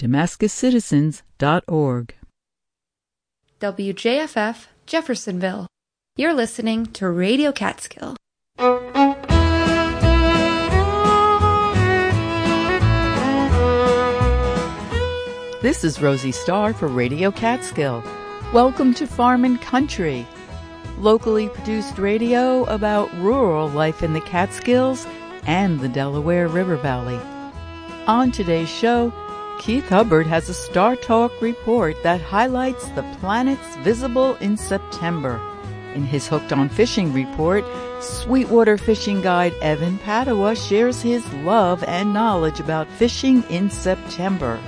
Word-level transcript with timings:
DamascusCitizens.org. 0.00 2.14
WJFF 3.60 4.66
Jeffersonville. 4.86 5.66
You're 6.16 6.34
listening 6.34 6.86
to 6.86 7.08
Radio 7.08 7.52
Catskill. 7.52 8.16
This 15.62 15.82
is 15.82 16.02
Rosie 16.02 16.32
Starr 16.32 16.74
for 16.74 16.88
Radio 16.88 17.30
Catskill. 17.30 18.04
Welcome 18.52 18.92
to 18.94 19.06
Farm 19.06 19.46
and 19.46 19.58
Country, 19.62 20.26
locally 20.98 21.48
produced 21.48 21.96
radio 21.98 22.64
about 22.64 23.10
rural 23.14 23.68
life 23.68 24.02
in 24.02 24.12
the 24.12 24.20
Catskills 24.20 25.06
and 25.46 25.80
the 25.80 25.88
Delaware 25.88 26.48
River 26.48 26.76
Valley. 26.76 27.18
On 28.06 28.30
today's 28.30 28.68
show, 28.68 29.10
Keith 29.58 29.88
Hubbard 29.88 30.26
has 30.26 30.48
a 30.48 30.54
Star 30.54 30.96
Talk 30.96 31.32
report 31.40 31.96
that 32.02 32.20
highlights 32.20 32.86
the 32.90 33.02
planets 33.20 33.76
visible 33.76 34.34
in 34.36 34.56
September. 34.56 35.40
In 35.94 36.04
his 36.04 36.26
Hooked 36.26 36.52
on 36.52 36.68
Fishing 36.68 37.12
report, 37.12 37.64
Sweetwater 38.00 38.76
fishing 38.76 39.22
guide 39.22 39.54
Evan 39.62 39.96
Padua 39.98 40.54
shares 40.56 41.00
his 41.00 41.26
love 41.34 41.82
and 41.84 42.12
knowledge 42.12 42.60
about 42.60 42.90
fishing 42.90 43.42
in 43.44 43.70
September. 43.70 44.60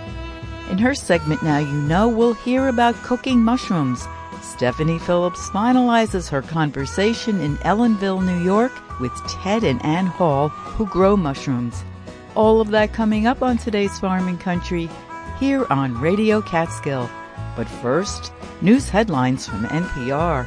In 0.71 0.79
her 0.79 0.95
segment 0.95 1.43
Now 1.43 1.59
You 1.59 1.83
Know, 1.83 2.09
we'll 2.09 2.35
hear 2.35 2.69
about 2.69 2.95
cooking 3.03 3.43
mushrooms. 3.43 4.07
Stephanie 4.41 5.01
Phillips 5.01 5.51
finalizes 5.51 6.29
her 6.31 6.43
conversation 6.43 7.41
in 7.41 7.57
Ellenville, 7.59 8.25
New 8.25 8.43
York 8.43 8.73
with 9.01 9.13
Ted 9.29 9.65
and 9.65 9.85
Ann 9.85 10.07
Hall, 10.07 10.49
who 10.49 10.87
grow 10.87 11.17
mushrooms. 11.17 11.85
All 12.37 12.61
of 12.61 12.69
that 12.69 12.93
coming 12.93 13.27
up 13.27 13.43
on 13.43 13.57
today's 13.57 13.99
Farm 13.99 14.29
and 14.29 14.39
Country 14.39 14.91
here 15.41 15.67
on 15.71 15.99
Radio 15.99 16.43
Catskill. 16.43 17.09
But 17.57 17.67
first, 17.67 18.31
news 18.61 18.91
headlines 18.91 19.49
from 19.49 19.65
NPR. 19.65 20.47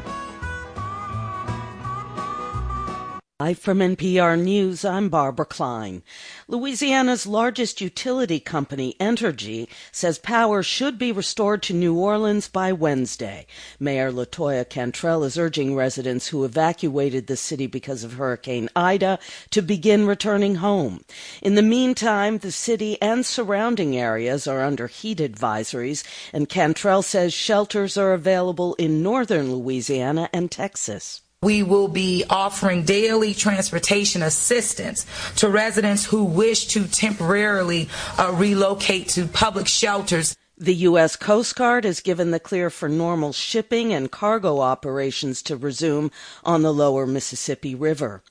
Live 3.50 3.58
from 3.58 3.80
NPR 3.80 4.40
News, 4.40 4.86
I'm 4.86 5.10
Barbara 5.10 5.48
Klein. 5.48 6.04
Louisiana's 6.48 7.26
largest 7.26 7.82
utility 7.82 8.40
company, 8.40 8.96
Entergy, 9.00 9.68
says 9.92 10.20
power 10.20 10.62
should 10.62 11.00
be 11.00 11.12
restored 11.12 11.64
to 11.64 11.74
New 11.74 11.96
Orleans 11.96 12.48
by 12.48 12.72
Wednesday. 12.72 13.48
Mayor 13.80 14.12
Latoya 14.12 14.70
Cantrell 14.70 15.24
is 15.24 15.36
urging 15.36 15.74
residents 15.74 16.28
who 16.28 16.46
evacuated 16.46 17.26
the 17.26 17.36
city 17.36 17.66
because 17.66 18.04
of 18.04 18.14
Hurricane 18.14 18.70
Ida 18.76 19.18
to 19.50 19.64
begin 19.64 20.06
returning 20.06 20.58
home. 20.58 21.04
In 21.42 21.56
the 21.56 21.64
meantime, 21.64 22.38
the 22.38 22.52
city 22.52 23.02
and 23.02 23.26
surrounding 23.26 23.98
areas 23.98 24.46
are 24.46 24.62
under 24.62 24.86
heat 24.86 25.18
advisories, 25.18 26.04
and 26.32 26.48
Cantrell 26.48 27.02
says 27.02 27.34
shelters 27.34 27.98
are 27.98 28.14
available 28.14 28.76
in 28.76 29.02
northern 29.02 29.52
Louisiana 29.52 30.30
and 30.32 30.52
Texas. 30.52 31.22
We 31.42 31.64
will 31.64 31.88
be 31.88 32.26
offering 32.30 32.84
daily 32.84 33.34
transportation 33.34 34.22
assistance 34.22 35.06
to 35.38 35.48
residents 35.48 36.04
who 36.04 36.26
wish 36.26 36.66
to 36.68 36.86
temporarily 36.86 37.88
uh, 38.18 38.34
relocate 38.36 39.08
to 39.10 39.26
public 39.26 39.66
shelters. 39.66 40.36
The 40.62 40.76
U.S. 40.76 41.16
Coast 41.16 41.56
Guard 41.56 41.86
has 41.86 42.02
given 42.02 42.32
the 42.32 42.40
clear 42.40 42.70
for 42.70 42.90
normal 42.90 43.32
shipping 43.32 43.94
and 43.94 44.12
cargo 44.12 44.60
operations 44.60 45.42
to 45.44 45.56
resume 45.56 46.12
on 46.44 46.64
the 46.64 46.74
lower 46.74 47.08
Mississippi 47.08 47.74
River. 47.74 48.22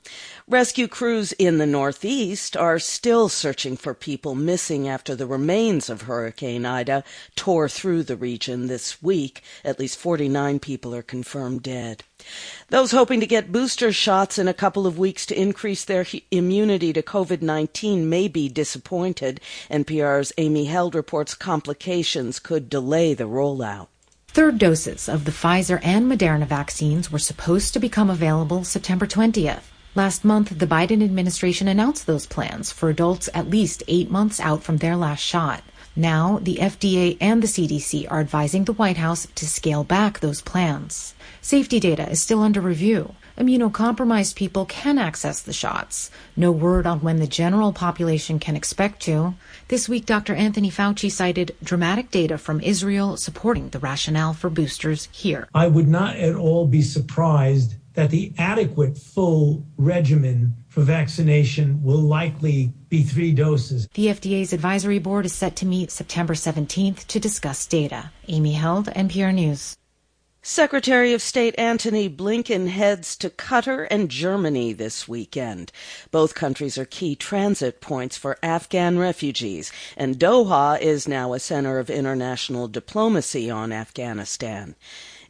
Rescue 0.46 0.88
crews 0.88 1.32
in 1.32 1.56
the 1.56 1.64
Northeast 1.64 2.54
are 2.54 2.78
still 2.78 3.30
searching 3.30 3.78
for 3.78 3.94
people 3.94 4.34
missing 4.34 4.86
after 4.86 5.16
the 5.16 5.26
remains 5.26 5.88
of 5.88 6.02
Hurricane 6.02 6.66
Ida 6.66 7.02
tore 7.34 7.66
through 7.66 8.02
the 8.02 8.16
region 8.16 8.66
this 8.66 9.02
week. 9.02 9.42
At 9.64 9.78
least 9.78 9.98
49 9.98 10.58
people 10.58 10.94
are 10.94 11.02
confirmed 11.02 11.62
dead. 11.62 12.04
Those 12.68 12.90
hoping 12.90 13.20
to 13.20 13.26
get 13.26 13.52
booster 13.52 13.92
shots 13.92 14.38
in 14.38 14.48
a 14.48 14.54
couple 14.54 14.86
of 14.88 14.98
weeks 14.98 15.24
to 15.26 15.40
increase 15.40 15.84
their 15.84 16.04
immunity 16.32 16.92
to 16.92 17.00
COVID 17.00 17.40
19 17.42 18.08
may 18.08 18.26
be 18.26 18.48
disappointed. 18.48 19.40
NPR's 19.70 20.32
Amy 20.36 20.64
Held 20.64 20.96
reports 20.96 21.34
complications 21.34 22.17
could 22.42 22.68
delay 22.68 23.14
the 23.14 23.24
rollout. 23.24 23.86
Third 24.26 24.58
doses 24.58 25.08
of 25.08 25.24
the 25.24 25.30
Pfizer 25.30 25.80
and 25.82 26.10
Moderna 26.10 26.46
vaccines 26.46 27.12
were 27.12 27.18
supposed 27.18 27.72
to 27.72 27.80
become 27.80 28.10
available 28.10 28.64
September 28.64 29.06
20th. 29.06 29.62
Last 29.94 30.24
month, 30.24 30.58
the 30.58 30.66
Biden 30.66 31.02
administration 31.02 31.68
announced 31.68 32.06
those 32.06 32.26
plans 32.26 32.72
for 32.72 32.88
adults 32.88 33.28
at 33.34 33.50
least 33.50 33.82
eight 33.86 34.10
months 34.10 34.40
out 34.40 34.62
from 34.62 34.78
their 34.78 34.96
last 34.96 35.20
shot. 35.20 35.62
Now, 35.94 36.40
the 36.42 36.56
FDA 36.56 37.16
and 37.20 37.42
the 37.42 37.46
CDC 37.46 38.10
are 38.10 38.20
advising 38.20 38.64
the 38.64 38.72
White 38.72 38.96
House 38.96 39.26
to 39.34 39.46
scale 39.46 39.84
back 39.84 40.18
those 40.20 40.42
plans. 40.42 41.14
Safety 41.40 41.78
data 41.80 42.08
is 42.10 42.20
still 42.20 42.42
under 42.42 42.60
review. 42.60 43.14
Immunocompromised 43.38 44.34
people 44.34 44.66
can 44.66 44.98
access 44.98 45.40
the 45.40 45.52
shots. 45.52 46.10
No 46.36 46.50
word 46.50 46.86
on 46.86 47.00
when 47.00 47.20
the 47.20 47.26
general 47.28 47.72
population 47.72 48.40
can 48.40 48.56
expect 48.56 49.00
to. 49.02 49.34
This 49.68 49.88
week, 49.88 50.06
Dr. 50.06 50.34
Anthony 50.34 50.70
Fauci 50.70 51.10
cited 51.10 51.54
dramatic 51.62 52.10
data 52.10 52.36
from 52.36 52.60
Israel 52.60 53.16
supporting 53.16 53.68
the 53.68 53.78
rationale 53.78 54.34
for 54.34 54.50
boosters 54.50 55.08
here. 55.12 55.48
I 55.54 55.68
would 55.68 55.86
not 55.86 56.16
at 56.16 56.34
all 56.34 56.66
be 56.66 56.82
surprised 56.82 57.76
that 57.94 58.10
the 58.10 58.32
adequate 58.38 58.98
full 58.98 59.64
regimen 59.76 60.54
for 60.68 60.82
vaccination 60.82 61.82
will 61.82 61.98
likely 62.00 62.72
be 62.88 63.02
three 63.02 63.32
doses. 63.32 63.88
The 63.94 64.06
FDA's 64.06 64.52
advisory 64.52 64.98
board 64.98 65.26
is 65.26 65.32
set 65.32 65.54
to 65.56 65.66
meet 65.66 65.92
September 65.92 66.34
17th 66.34 67.06
to 67.06 67.20
discuss 67.20 67.66
data. 67.66 68.10
Amy 68.26 68.52
Held, 68.52 68.86
NPR 68.86 69.32
News. 69.32 69.76
Secretary 70.42 71.12
of 71.12 71.20
State 71.20 71.54
Antony 71.58 72.08
Blinken 72.08 72.68
heads 72.68 73.16
to 73.16 73.28
Qatar 73.28 73.88
and 73.90 74.08
Germany 74.08 74.72
this 74.72 75.08
weekend. 75.08 75.72
Both 76.12 76.36
countries 76.36 76.78
are 76.78 76.84
key 76.84 77.16
transit 77.16 77.80
points 77.80 78.16
for 78.16 78.38
Afghan 78.40 78.98
refugees, 78.98 79.72
and 79.96 80.18
Doha 80.18 80.80
is 80.80 81.08
now 81.08 81.32
a 81.32 81.40
center 81.40 81.80
of 81.80 81.90
international 81.90 82.68
diplomacy 82.68 83.50
on 83.50 83.72
Afghanistan. 83.72 84.76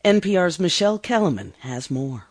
NPR's 0.05 0.61
Michelle 0.61 0.99
Kelemen 0.99 1.55
has 1.61 1.91
more. 1.91 2.27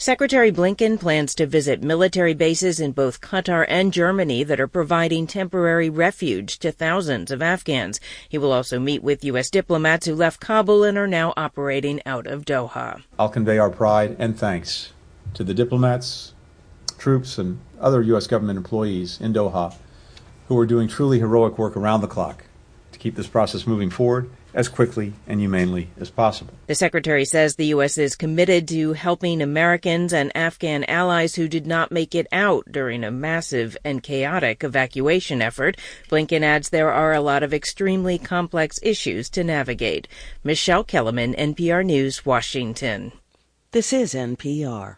Secretary 0.00 0.52
Blinken 0.52 0.96
plans 1.00 1.34
to 1.34 1.44
visit 1.44 1.82
military 1.82 2.32
bases 2.32 2.78
in 2.78 2.92
both 2.92 3.20
Qatar 3.20 3.66
and 3.68 3.92
Germany 3.92 4.44
that 4.44 4.60
are 4.60 4.68
providing 4.68 5.26
temporary 5.26 5.90
refuge 5.90 6.60
to 6.60 6.70
thousands 6.70 7.32
of 7.32 7.42
Afghans. 7.42 7.98
He 8.28 8.38
will 8.38 8.52
also 8.52 8.78
meet 8.78 9.02
with 9.02 9.24
U.S. 9.24 9.50
diplomats 9.50 10.06
who 10.06 10.14
left 10.14 10.38
Kabul 10.38 10.84
and 10.84 10.96
are 10.96 11.08
now 11.08 11.34
operating 11.36 12.00
out 12.06 12.28
of 12.28 12.44
Doha. 12.44 13.02
I'll 13.18 13.28
convey 13.28 13.58
our 13.58 13.70
pride 13.70 14.14
and 14.20 14.38
thanks 14.38 14.92
to 15.34 15.42
the 15.42 15.52
diplomats, 15.52 16.32
troops, 16.96 17.36
and 17.36 17.58
other 17.80 18.00
U.S. 18.02 18.28
government 18.28 18.56
employees 18.56 19.20
in 19.20 19.32
Doha 19.32 19.74
who 20.46 20.56
are 20.60 20.66
doing 20.66 20.86
truly 20.86 21.18
heroic 21.18 21.58
work 21.58 21.76
around 21.76 22.02
the 22.02 22.06
clock 22.06 22.44
to 22.92 23.00
keep 23.00 23.16
this 23.16 23.26
process 23.26 23.66
moving 23.66 23.90
forward 23.90 24.30
as 24.54 24.68
quickly 24.68 25.12
and 25.26 25.40
humanely 25.40 25.88
as 26.00 26.10
possible. 26.10 26.54
The 26.66 26.74
Secretary 26.74 27.24
says 27.24 27.54
the 27.54 27.66
U.S. 27.66 27.98
is 27.98 28.16
committed 28.16 28.66
to 28.68 28.94
helping 28.94 29.42
Americans 29.42 30.12
and 30.12 30.34
Afghan 30.36 30.84
allies 30.84 31.34
who 31.34 31.48
did 31.48 31.66
not 31.66 31.92
make 31.92 32.14
it 32.14 32.26
out 32.32 32.64
during 32.70 33.04
a 33.04 33.10
massive 33.10 33.76
and 33.84 34.02
chaotic 34.02 34.64
evacuation 34.64 35.42
effort. 35.42 35.76
Blinken 36.10 36.42
adds 36.42 36.70
there 36.70 36.92
are 36.92 37.12
a 37.12 37.20
lot 37.20 37.42
of 37.42 37.54
extremely 37.54 38.18
complex 38.18 38.78
issues 38.82 39.28
to 39.30 39.44
navigate. 39.44 40.08
Michelle 40.42 40.84
Kelemen, 40.84 41.36
NPR 41.36 41.84
News, 41.84 42.24
Washington. 42.24 43.12
This 43.72 43.92
is 43.92 44.14
NPR. 44.14 44.96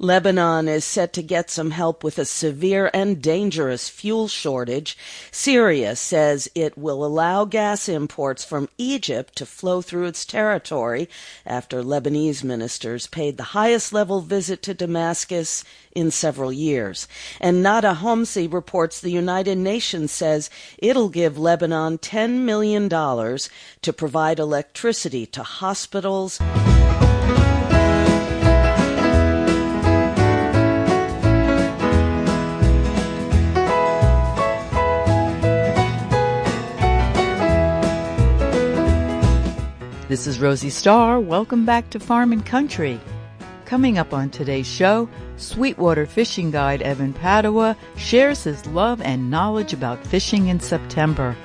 Lebanon 0.00 0.68
is 0.68 0.84
set 0.84 1.12
to 1.14 1.22
get 1.22 1.50
some 1.50 1.72
help 1.72 2.04
with 2.04 2.20
a 2.20 2.24
severe 2.24 2.88
and 2.94 3.20
dangerous 3.20 3.88
fuel 3.88 4.28
shortage. 4.28 4.96
Syria 5.32 5.96
says 5.96 6.48
it 6.54 6.78
will 6.78 7.04
allow 7.04 7.44
gas 7.44 7.88
imports 7.88 8.44
from 8.44 8.68
Egypt 8.78 9.34
to 9.34 9.44
flow 9.44 9.82
through 9.82 10.06
its 10.06 10.24
territory 10.24 11.08
after 11.44 11.82
Lebanese 11.82 12.44
ministers 12.44 13.08
paid 13.08 13.36
the 13.36 13.58
highest 13.58 13.92
level 13.92 14.20
visit 14.20 14.62
to 14.62 14.72
Damascus 14.72 15.64
in 15.96 16.12
several 16.12 16.52
years. 16.52 17.08
And 17.40 17.60
Nada 17.60 17.98
Homsi 18.00 18.46
reports 18.52 19.00
the 19.00 19.10
United 19.10 19.58
Nations 19.58 20.12
says 20.12 20.48
it'll 20.78 21.08
give 21.08 21.36
Lebanon 21.36 21.98
$10 21.98 22.42
million 22.42 22.88
to 22.88 23.92
provide 23.92 24.38
electricity 24.38 25.26
to 25.26 25.42
hospitals. 25.42 26.38
This 40.08 40.26
is 40.26 40.40
Rosie 40.40 40.70
Starr. 40.70 41.20
Welcome 41.20 41.66
back 41.66 41.90
to 41.90 42.00
Farm 42.00 42.32
and 42.32 42.44
Country. 42.44 42.98
Coming 43.66 43.98
up 43.98 44.14
on 44.14 44.30
today's 44.30 44.66
show, 44.66 45.06
Sweetwater 45.36 46.06
fishing 46.06 46.50
guide 46.50 46.80
Evan 46.80 47.12
Padua 47.12 47.76
shares 47.98 48.42
his 48.42 48.64
love 48.68 49.02
and 49.02 49.30
knowledge 49.30 49.74
about 49.74 50.06
fishing 50.06 50.48
in 50.48 50.60
September. 50.60 51.36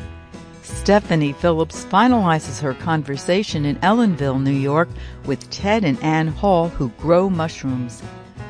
Stephanie 0.61 1.33
Phillips 1.33 1.83
finalizes 1.83 2.61
her 2.61 2.73
conversation 2.73 3.65
in 3.65 3.75
Ellenville, 3.79 4.41
New 4.41 4.51
York, 4.51 4.87
with 5.25 5.49
Ted 5.49 5.83
and 5.83 6.01
Ann 6.01 6.29
Hall, 6.29 6.69
who 6.69 6.87
grow 6.91 7.29
mushrooms. 7.29 8.01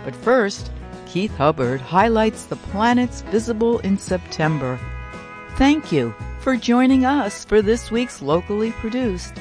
But 0.05 0.15
first, 0.17 0.69
Keith 1.07 1.35
Hubbard 1.37 1.81
highlights 1.81 2.45
the 2.45 2.55
planets 2.55 3.21
visible 3.31 3.79
in 3.79 3.97
September. 3.97 4.79
Thank 5.55 5.91
you 5.91 6.13
for 6.37 6.55
joining 6.55 7.03
us 7.03 7.43
for 7.43 7.63
this 7.63 7.89
week's 7.89 8.21
locally 8.21 8.73
produced 8.73 9.33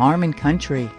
Farm 0.00 0.22
and 0.22 0.34
Country. 0.34 0.90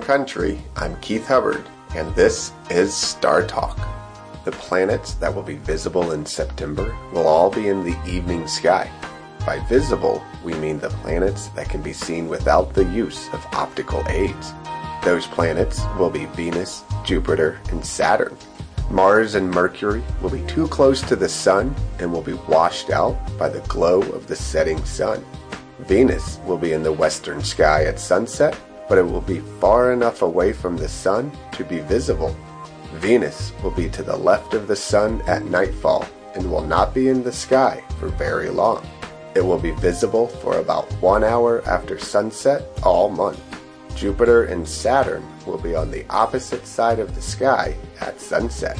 Country, 0.00 0.60
I'm 0.76 0.96
Keith 1.00 1.26
Hubbard, 1.26 1.64
and 1.94 2.12
this 2.16 2.52
is 2.70 2.92
Star 2.92 3.46
Talk. 3.46 3.78
The 4.44 4.52
planets 4.52 5.14
that 5.14 5.32
will 5.32 5.42
be 5.42 5.56
visible 5.56 6.12
in 6.12 6.26
September 6.26 6.96
will 7.12 7.26
all 7.26 7.50
be 7.50 7.68
in 7.68 7.84
the 7.84 7.96
evening 8.04 8.48
sky. 8.48 8.90
By 9.46 9.60
visible, 9.68 10.22
we 10.42 10.54
mean 10.54 10.80
the 10.80 10.90
planets 10.90 11.48
that 11.48 11.68
can 11.68 11.82
be 11.82 11.92
seen 11.92 12.28
without 12.28 12.74
the 12.74 12.84
use 12.86 13.28
of 13.32 13.46
optical 13.52 14.02
aids. 14.08 14.52
Those 15.04 15.26
planets 15.28 15.82
will 15.96 16.10
be 16.10 16.26
Venus, 16.26 16.82
Jupiter, 17.04 17.60
and 17.70 17.84
Saturn. 17.84 18.36
Mars 18.90 19.34
and 19.36 19.50
Mercury 19.50 20.02
will 20.20 20.30
be 20.30 20.42
too 20.46 20.66
close 20.68 21.00
to 21.02 21.16
the 21.16 21.28
Sun 21.28 21.74
and 22.00 22.12
will 22.12 22.22
be 22.22 22.34
washed 22.48 22.90
out 22.90 23.16
by 23.38 23.48
the 23.48 23.60
glow 23.68 24.00
of 24.00 24.26
the 24.26 24.36
setting 24.36 24.84
sun. 24.84 25.24
Venus 25.80 26.38
will 26.44 26.58
be 26.58 26.72
in 26.72 26.82
the 26.82 26.92
western 26.92 27.42
sky 27.42 27.84
at 27.84 28.00
sunset 28.00 28.58
but 28.88 28.98
it 28.98 29.06
will 29.06 29.20
be 29.20 29.40
far 29.60 29.92
enough 29.92 30.22
away 30.22 30.52
from 30.52 30.76
the 30.76 30.88
sun 30.88 31.32
to 31.52 31.64
be 31.64 31.80
visible. 31.80 32.36
Venus 32.94 33.52
will 33.62 33.70
be 33.70 33.88
to 33.88 34.02
the 34.02 34.16
left 34.16 34.54
of 34.54 34.66
the 34.66 34.76
sun 34.76 35.20
at 35.26 35.44
nightfall 35.44 36.06
and 36.34 36.50
will 36.50 36.64
not 36.64 36.94
be 36.94 37.08
in 37.08 37.22
the 37.22 37.32
sky 37.32 37.82
for 37.98 38.08
very 38.08 38.48
long. 38.48 38.86
It 39.34 39.44
will 39.44 39.58
be 39.58 39.72
visible 39.72 40.28
for 40.28 40.58
about 40.58 40.90
one 41.02 41.24
hour 41.24 41.66
after 41.66 41.98
sunset 41.98 42.64
all 42.82 43.08
month. 43.08 43.40
Jupiter 43.96 44.44
and 44.44 44.66
Saturn 44.66 45.24
will 45.46 45.58
be 45.58 45.74
on 45.74 45.90
the 45.90 46.04
opposite 46.10 46.66
side 46.66 46.98
of 46.98 47.14
the 47.14 47.22
sky 47.22 47.76
at 48.00 48.20
sunset. 48.20 48.78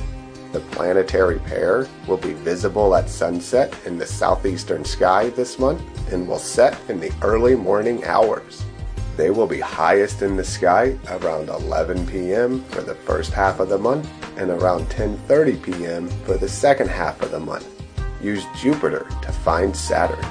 The 0.53 0.61
planetary 0.61 1.41
pair 1.41 1.89
will 2.07 2.17
be 2.17 2.35
visible 2.35 2.95
at 2.95 3.11
sunset 3.11 3.77
in 3.85 3.99
the 3.99 4.07
southeastern 4.07 4.85
sky 4.85 5.31
this 5.31 5.59
month 5.59 5.83
and 6.13 6.29
will 6.29 6.39
set 6.39 6.79
in 6.89 7.01
the 7.01 7.13
early 7.23 7.57
morning 7.57 8.05
hours. 8.05 8.65
They 9.17 9.31
will 9.31 9.47
be 9.47 9.61
highest 9.61 10.23
in 10.23 10.37
the 10.37 10.45
sky 10.45 10.99
around 11.09 11.49
11 11.49 12.07
p.m. 12.07 12.65
for 12.65 12.81
the 12.83 12.97
first 12.97 13.33
half 13.33 13.61
of 13.61 13.69
the 13.69 13.79
month 13.79 14.11
and 14.37 14.51
around 14.51 14.89
10:30 14.89 15.63
p.m. 15.63 16.09
for 16.25 16.37
the 16.37 16.49
second 16.49 16.89
half 16.89 17.23
of 17.23 17.31
the 17.31 17.39
month. 17.39 17.69
Use 18.21 18.45
Jupiter 18.61 19.07
to 19.23 19.33
find 19.33 19.77
Saturn. 19.77 20.25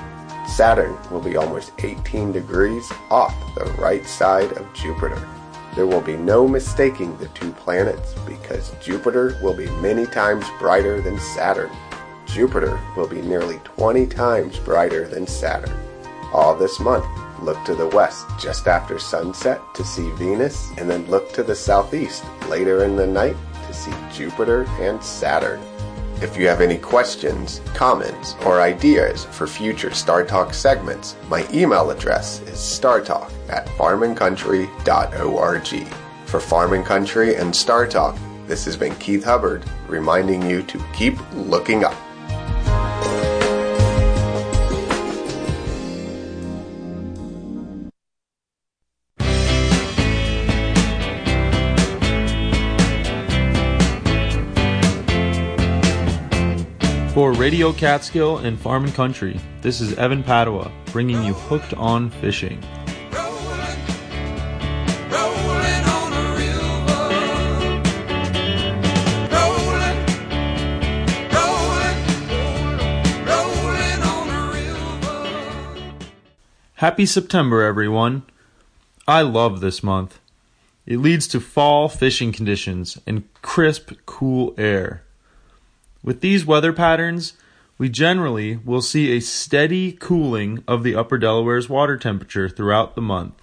Saturn 0.47 0.97
will 1.09 1.21
be 1.21 1.38
almost 1.38 1.71
18 1.81 2.33
degrees 2.33 2.91
off 3.09 3.33
the 3.56 3.71
right 3.81 4.06
side 4.06 4.51
of 4.53 4.74
Jupiter. 4.74 5.21
There 5.75 5.88
will 5.88 6.01
be 6.01 6.18
no 6.18 6.47
mistaking 6.47 7.18
the 7.18 7.30
two 7.30 7.51
planets 7.53 8.13
because 8.27 8.71
Jupiter 8.81 9.39
will 9.41 9.56
be 9.56 9.69
many 9.81 10.06
times 10.06 10.45
brighter 10.59 11.01
than 11.01 11.18
Saturn. 11.19 11.71
Jupiter 12.25 12.80
will 12.97 13.07
be 13.07 13.21
nearly 13.21 13.59
20 13.63 14.07
times 14.07 14.59
brighter 14.59 15.07
than 15.07 15.25
Saturn. 15.25 15.75
All 16.33 16.56
this 16.56 16.80
month, 16.80 17.06
look 17.44 17.63
to 17.66 17.75
the 17.75 17.88
west 17.88 18.25
just 18.40 18.68
after 18.68 18.98
sunset 18.98 19.62
to 19.74 19.84
see 19.84 20.10
Venus, 20.12 20.72
and 20.78 20.90
then 20.90 21.06
look 21.07 21.34
to 21.34 21.44
the 21.44 21.56
southeast 21.56 22.24
later 22.48 22.84
in 22.84 22.95
the 22.95 23.07
night 23.07 23.36
to 23.68 23.74
see 23.74 23.94
Jupiter 24.13 24.63
and 24.80 25.04
Saturn. 25.04 25.62
If 26.22 26.38
you 26.38 26.48
have 26.48 26.62
any 26.62 26.78
questions, 26.78 27.60
comments, 27.74 28.36
or 28.45 28.62
ideas 28.62 29.25
for 29.25 29.45
future 29.45 29.94
Star 29.94 30.24
Talk 30.24 30.54
segments, 30.54 31.18
my 31.28 31.45
email 31.54 31.92
address 31.92 32.40
is 32.42 32.60
startalk 32.60 33.30
at 33.50 33.68
farmandcountry.org. 33.68 35.88
For 36.25 36.40
Farm 36.40 36.74
and 36.74 36.86
Country 36.86 37.36
and 37.36 37.54
Star 37.54 37.86
Talk, 37.86 38.18
this 38.48 38.63
has 38.66 38.78
been 38.78 38.95
Keith 38.95 39.24
Hubbard 39.24 39.63
reminding 39.88 40.50
you 40.50 40.63
to 40.63 40.84
keep 40.94 41.16
looking 41.34 41.84
up. 41.84 41.95
For 57.23 57.31
Radio 57.31 57.71
Catskill 57.71 58.39
and 58.39 58.59
Farm 58.59 58.83
and 58.83 58.93
Country, 58.93 59.39
this 59.61 59.79
is 59.79 59.97
Evan 59.97 60.23
Padua 60.23 60.69
bringing 60.87 61.23
you 61.23 61.33
Hooked 61.33 61.73
on 61.75 62.09
Fishing. 62.09 62.61
Happy 76.73 77.05
September, 77.05 77.61
everyone. 77.61 78.23
I 79.07 79.21
love 79.21 79.61
this 79.61 79.81
month. 79.81 80.19
It 80.85 80.97
leads 80.97 81.29
to 81.29 81.39
fall 81.39 81.87
fishing 81.87 82.33
conditions 82.33 82.99
and 83.07 83.23
crisp, 83.41 83.93
cool 84.05 84.53
air. 84.57 85.03
With 86.03 86.19
these 86.19 86.45
weather 86.45 86.73
patterns, 86.73 87.33
we 87.77 87.89
generally 87.89 88.57
will 88.57 88.81
see 88.81 89.11
a 89.11 89.21
steady 89.21 89.94
cooling 89.94 90.63
of 90.67 90.83
the 90.83 90.95
upper 90.95 91.17
Delaware's 91.17 91.69
water 91.69 91.97
temperature 91.97 92.50
throughout 92.50 92.95
the 92.95 93.01
month. 93.01 93.41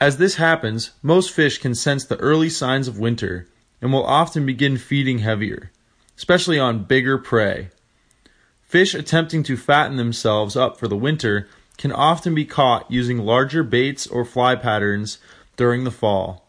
As 0.00 0.18
this 0.18 0.34
happens, 0.34 0.90
most 1.02 1.32
fish 1.32 1.58
can 1.58 1.74
sense 1.74 2.04
the 2.04 2.18
early 2.18 2.50
signs 2.50 2.86
of 2.86 2.98
winter 2.98 3.48
and 3.80 3.92
will 3.92 4.04
often 4.04 4.44
begin 4.44 4.76
feeding 4.76 5.20
heavier, 5.20 5.70
especially 6.16 6.58
on 6.58 6.84
bigger 6.84 7.16
prey. 7.16 7.70
Fish 8.62 8.94
attempting 8.94 9.42
to 9.44 9.56
fatten 9.56 9.96
themselves 9.96 10.56
up 10.56 10.78
for 10.78 10.88
the 10.88 10.96
winter 10.96 11.48
can 11.78 11.92
often 11.92 12.34
be 12.34 12.44
caught 12.44 12.90
using 12.90 13.18
larger 13.18 13.62
baits 13.62 14.06
or 14.06 14.24
fly 14.24 14.54
patterns 14.54 15.18
during 15.56 15.84
the 15.84 15.90
fall. 15.90 16.48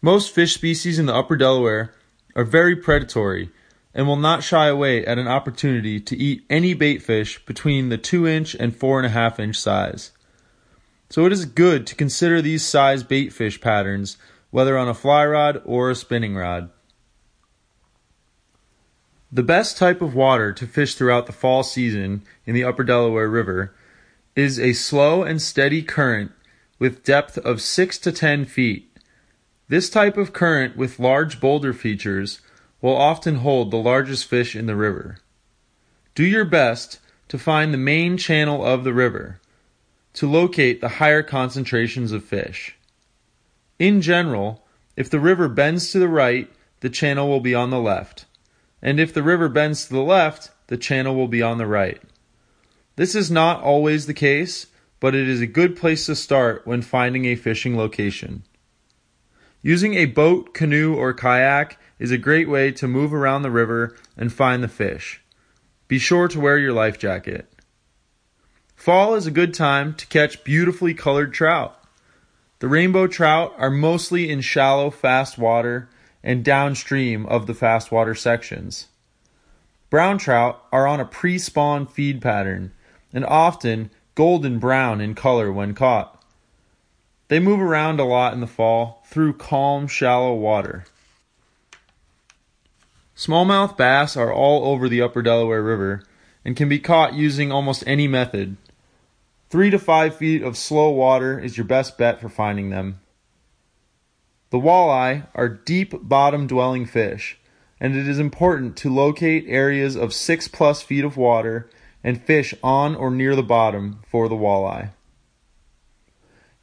Most 0.00 0.34
fish 0.34 0.54
species 0.54 0.98
in 0.98 1.06
the 1.06 1.14
upper 1.14 1.36
Delaware 1.36 1.94
are 2.34 2.44
very 2.44 2.76
predatory 2.76 3.50
and 3.94 4.06
will 4.06 4.16
not 4.16 4.42
shy 4.42 4.68
away 4.68 5.04
at 5.04 5.18
an 5.18 5.28
opportunity 5.28 6.00
to 6.00 6.16
eat 6.16 6.44
any 6.48 6.74
bait 6.74 7.02
fish 7.02 7.44
between 7.44 7.88
the 7.88 7.98
2 7.98 8.26
inch 8.26 8.54
and 8.54 8.72
4.5 8.72 9.38
inch 9.38 9.56
size. 9.56 10.12
So 11.10 11.26
it 11.26 11.32
is 11.32 11.44
good 11.44 11.86
to 11.88 11.94
consider 11.94 12.40
these 12.40 12.64
size 12.64 13.02
bait 13.02 13.32
fish 13.32 13.60
patterns, 13.60 14.16
whether 14.50 14.78
on 14.78 14.88
a 14.88 14.94
fly 14.94 15.26
rod 15.26 15.60
or 15.64 15.90
a 15.90 15.94
spinning 15.94 16.34
rod. 16.34 16.70
The 19.30 19.42
best 19.42 19.78
type 19.78 20.02
of 20.02 20.14
water 20.14 20.52
to 20.52 20.66
fish 20.66 20.94
throughout 20.94 21.26
the 21.26 21.32
fall 21.32 21.62
season 21.62 22.22
in 22.46 22.54
the 22.54 22.64
upper 22.64 22.84
Delaware 22.84 23.28
River 23.28 23.74
is 24.36 24.58
a 24.58 24.72
slow 24.72 25.22
and 25.22 25.40
steady 25.40 25.82
current 25.82 26.32
with 26.78 27.04
depth 27.04 27.38
of 27.38 27.60
6 27.60 27.98
to 27.98 28.12
10 28.12 28.44
feet 28.44 28.91
this 29.68 29.88
type 29.88 30.16
of 30.16 30.32
current 30.32 30.76
with 30.76 30.98
large 30.98 31.40
boulder 31.40 31.72
features 31.72 32.40
will 32.80 32.96
often 32.96 33.36
hold 33.36 33.70
the 33.70 33.76
largest 33.76 34.26
fish 34.26 34.56
in 34.56 34.66
the 34.66 34.76
river. 34.76 35.18
Do 36.14 36.24
your 36.24 36.44
best 36.44 36.98
to 37.28 37.38
find 37.38 37.72
the 37.72 37.78
main 37.78 38.18
channel 38.18 38.64
of 38.64 38.84
the 38.84 38.92
river 38.92 39.40
to 40.14 40.30
locate 40.30 40.80
the 40.80 41.00
higher 41.00 41.22
concentrations 41.22 42.12
of 42.12 42.24
fish. 42.24 42.76
In 43.78 44.00
general, 44.00 44.66
if 44.96 45.08
the 45.08 45.20
river 45.20 45.48
bends 45.48 45.90
to 45.92 45.98
the 45.98 46.08
right, 46.08 46.50
the 46.80 46.90
channel 46.90 47.28
will 47.28 47.40
be 47.40 47.54
on 47.54 47.70
the 47.70 47.80
left, 47.80 48.26
and 48.82 49.00
if 49.00 49.14
the 49.14 49.22
river 49.22 49.48
bends 49.48 49.86
to 49.86 49.94
the 49.94 50.02
left, 50.02 50.50
the 50.66 50.76
channel 50.76 51.14
will 51.14 51.28
be 51.28 51.40
on 51.40 51.58
the 51.58 51.66
right. 51.66 52.02
This 52.96 53.14
is 53.14 53.30
not 53.30 53.62
always 53.62 54.06
the 54.06 54.14
case, 54.14 54.66
but 55.00 55.14
it 55.14 55.26
is 55.26 55.40
a 55.40 55.46
good 55.46 55.76
place 55.76 56.06
to 56.06 56.14
start 56.14 56.66
when 56.66 56.82
finding 56.82 57.24
a 57.24 57.34
fishing 57.34 57.76
location. 57.76 58.42
Using 59.62 59.94
a 59.94 60.06
boat, 60.06 60.54
canoe, 60.54 60.94
or 60.94 61.14
kayak 61.14 61.78
is 62.00 62.10
a 62.10 62.18
great 62.18 62.48
way 62.48 62.72
to 62.72 62.88
move 62.88 63.14
around 63.14 63.42
the 63.42 63.50
river 63.50 63.96
and 64.16 64.32
find 64.32 64.62
the 64.62 64.68
fish. 64.68 65.22
Be 65.86 65.98
sure 65.98 66.26
to 66.26 66.40
wear 66.40 66.58
your 66.58 66.72
life 66.72 66.98
jacket. 66.98 67.48
Fall 68.74 69.14
is 69.14 69.26
a 69.26 69.30
good 69.30 69.54
time 69.54 69.94
to 69.94 70.06
catch 70.08 70.42
beautifully 70.42 70.94
colored 70.94 71.32
trout. 71.32 71.78
The 72.58 72.66
rainbow 72.66 73.06
trout 73.06 73.54
are 73.56 73.70
mostly 73.70 74.30
in 74.30 74.40
shallow, 74.40 74.90
fast 74.90 75.38
water 75.38 75.88
and 76.24 76.44
downstream 76.44 77.26
of 77.26 77.46
the 77.46 77.54
fast 77.54 77.92
water 77.92 78.14
sections. 78.14 78.88
Brown 79.90 80.18
trout 80.18 80.64
are 80.72 80.86
on 80.86 80.98
a 80.98 81.04
pre 81.04 81.38
spawn 81.38 81.86
feed 81.86 82.20
pattern 82.20 82.72
and 83.12 83.24
often 83.24 83.90
golden 84.14 84.58
brown 84.58 85.00
in 85.00 85.14
color 85.14 85.52
when 85.52 85.74
caught. 85.74 86.21
They 87.32 87.40
move 87.40 87.62
around 87.62 87.98
a 87.98 88.04
lot 88.04 88.34
in 88.34 88.40
the 88.40 88.46
fall 88.46 89.02
through 89.06 89.38
calm, 89.38 89.86
shallow 89.86 90.34
water. 90.34 90.84
Smallmouth 93.16 93.74
bass 93.74 94.18
are 94.18 94.30
all 94.30 94.66
over 94.66 94.86
the 94.86 95.00
upper 95.00 95.22
Delaware 95.22 95.62
River 95.62 96.02
and 96.44 96.54
can 96.54 96.68
be 96.68 96.78
caught 96.78 97.14
using 97.14 97.50
almost 97.50 97.84
any 97.86 98.06
method. 98.06 98.58
Three 99.48 99.70
to 99.70 99.78
five 99.78 100.14
feet 100.14 100.42
of 100.42 100.58
slow 100.58 100.90
water 100.90 101.40
is 101.40 101.56
your 101.56 101.64
best 101.64 101.96
bet 101.96 102.20
for 102.20 102.28
finding 102.28 102.68
them. 102.68 103.00
The 104.50 104.60
walleye 104.60 105.26
are 105.34 105.48
deep 105.48 105.94
bottom 106.02 106.46
dwelling 106.46 106.84
fish, 106.84 107.38
and 107.80 107.96
it 107.96 108.06
is 108.06 108.18
important 108.18 108.76
to 108.76 108.94
locate 108.94 109.46
areas 109.48 109.96
of 109.96 110.12
six 110.12 110.48
plus 110.48 110.82
feet 110.82 111.02
of 111.02 111.16
water 111.16 111.70
and 112.04 112.22
fish 112.22 112.52
on 112.62 112.94
or 112.94 113.10
near 113.10 113.34
the 113.34 113.42
bottom 113.42 114.00
for 114.06 114.28
the 114.28 114.34
walleye. 114.34 114.90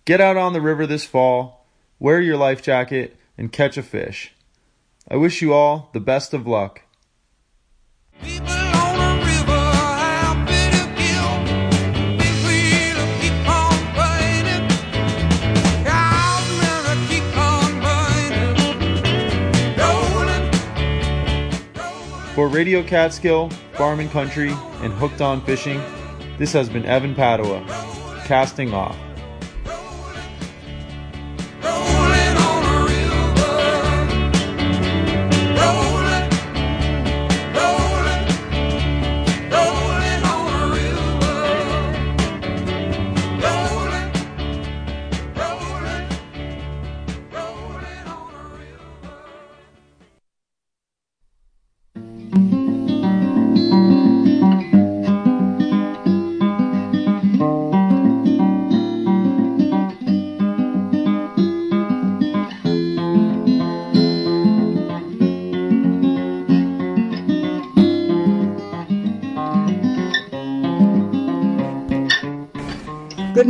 Get 0.09 0.21
out 0.21 0.37
on 0.37 0.53
the 0.53 0.59
river 0.59 0.87
this 0.87 1.05
fall, 1.05 1.67
wear 1.99 2.19
your 2.19 2.35
life 2.35 2.63
jacket, 2.63 3.15
and 3.37 3.51
catch 3.51 3.77
a 3.77 3.83
fish. 3.83 4.33
I 5.07 5.17
wish 5.17 5.39
you 5.39 5.53
all 5.53 5.91
the 5.93 5.99
best 5.99 6.33
of 6.33 6.47
luck. 6.47 6.81
For 22.33 22.47
Radio 22.47 22.81
Catskill, 22.81 23.51
Farm 23.73 23.99
and 23.99 24.09
Country, 24.09 24.49
and 24.81 24.91
Hooked 24.91 25.21
on 25.21 25.45
Fishing, 25.45 25.79
this 26.39 26.51
has 26.53 26.67
been 26.67 26.87
Evan 26.87 27.13
Padua, 27.13 27.63
casting 28.25 28.73
off. 28.73 28.97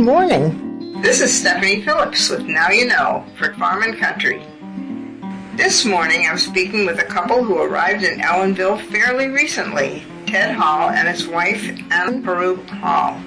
Good 0.00 0.06
morning. 0.06 1.02
This 1.02 1.20
is 1.20 1.38
Stephanie 1.38 1.82
Phillips 1.82 2.30
with 2.30 2.46
Now 2.46 2.70
You 2.70 2.86
Know 2.86 3.22
for 3.36 3.52
Farm 3.52 3.82
and 3.82 3.98
Country. 3.98 4.42
This 5.56 5.84
morning 5.84 6.26
I'm 6.26 6.38
speaking 6.38 6.86
with 6.86 6.98
a 7.00 7.04
couple 7.04 7.44
who 7.44 7.60
arrived 7.60 8.02
in 8.02 8.18
Ellenville 8.20 8.80
fairly 8.86 9.28
recently, 9.28 10.02
Ted 10.24 10.54
Hall 10.54 10.88
and 10.88 11.06
his 11.06 11.28
wife, 11.28 11.62
Ann 11.90 12.22
Peru 12.22 12.56
Hall. 12.80 13.20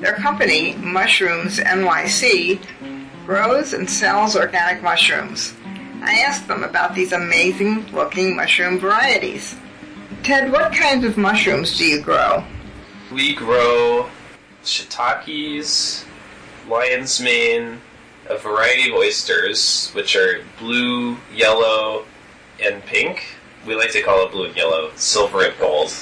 Their 0.00 0.14
company, 0.14 0.74
Mushrooms 0.76 1.58
NYC, 1.58 2.58
grows 3.26 3.74
and 3.74 3.88
sells 3.88 4.34
organic 4.34 4.82
mushrooms. 4.82 5.52
I 6.00 6.20
asked 6.20 6.48
them 6.48 6.64
about 6.64 6.94
these 6.94 7.12
amazing 7.12 7.92
looking 7.92 8.34
mushroom 8.34 8.78
varieties. 8.78 9.56
Ted, 10.22 10.50
what 10.50 10.72
kinds 10.72 11.04
of 11.04 11.18
mushrooms 11.18 11.76
do 11.76 11.84
you 11.84 12.00
grow? 12.00 12.42
We 13.12 13.34
grow 13.34 14.08
shiitakes, 14.64 16.03
lion's 16.68 17.20
mane, 17.20 17.80
a 18.28 18.38
variety 18.38 18.90
of 18.90 18.96
oysters, 18.96 19.90
which 19.92 20.16
are 20.16 20.42
blue, 20.58 21.16
yellow, 21.32 22.04
and 22.62 22.82
pink. 22.84 23.24
We 23.66 23.74
like 23.74 23.92
to 23.92 24.02
call 24.02 24.26
it 24.26 24.32
blue 24.32 24.46
and 24.46 24.56
yellow, 24.56 24.90
silver 24.96 25.44
and 25.44 25.58
gold. 25.58 25.92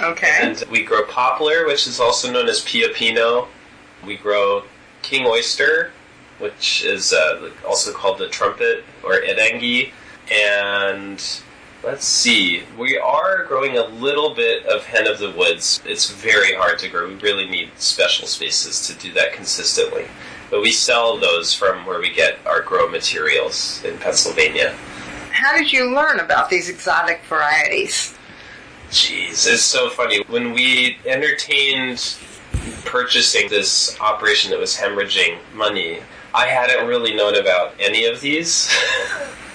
Okay. 0.00 0.38
And 0.40 0.62
we 0.70 0.82
grow 0.82 1.04
poplar, 1.04 1.66
which 1.66 1.86
is 1.86 2.00
also 2.00 2.30
known 2.30 2.48
as 2.48 2.60
pioppino. 2.60 3.48
We 4.04 4.16
grow 4.16 4.64
king 5.02 5.26
oyster, 5.26 5.92
which 6.38 6.84
is 6.84 7.12
uh, 7.12 7.50
also 7.66 7.92
called 7.92 8.18
the 8.18 8.28
trumpet 8.28 8.84
or 9.02 9.14
eringi. 9.14 9.92
And 10.30 11.22
let's 11.86 12.04
see, 12.04 12.64
we 12.76 12.98
are 12.98 13.44
growing 13.44 13.78
a 13.78 13.84
little 13.84 14.34
bit 14.34 14.66
of 14.66 14.84
hen 14.84 15.06
of 15.06 15.20
the 15.20 15.30
woods. 15.30 15.80
It's 15.86 16.10
very 16.10 16.52
hard 16.52 16.80
to 16.80 16.88
grow. 16.88 17.08
We 17.08 17.14
really 17.14 17.48
need 17.48 17.70
special 17.76 18.26
spaces 18.26 18.88
to 18.88 18.94
do 18.94 19.12
that 19.12 19.32
consistently. 19.32 20.06
But 20.50 20.62
we 20.62 20.72
sell 20.72 21.16
those 21.16 21.54
from 21.54 21.86
where 21.86 22.00
we 22.00 22.12
get 22.12 22.38
our 22.44 22.60
grow 22.60 22.88
materials 22.88 23.82
in 23.84 23.98
Pennsylvania. 23.98 24.72
How 25.30 25.56
did 25.56 25.72
you 25.72 25.94
learn 25.94 26.18
about 26.18 26.50
these 26.50 26.68
exotic 26.68 27.22
varieties? 27.28 28.16
Jeez, 28.90 29.46
it's 29.46 29.62
so 29.62 29.88
funny. 29.88 30.24
When 30.26 30.52
we 30.52 30.98
entertained 31.06 32.16
purchasing 32.84 33.48
this 33.48 33.96
operation 34.00 34.50
that 34.50 34.58
was 34.58 34.76
hemorrhaging 34.76 35.38
money, 35.54 36.00
I 36.34 36.46
hadn't 36.46 36.88
really 36.88 37.14
known 37.14 37.36
about 37.36 37.74
any 37.78 38.06
of 38.06 38.20
these. 38.20 38.74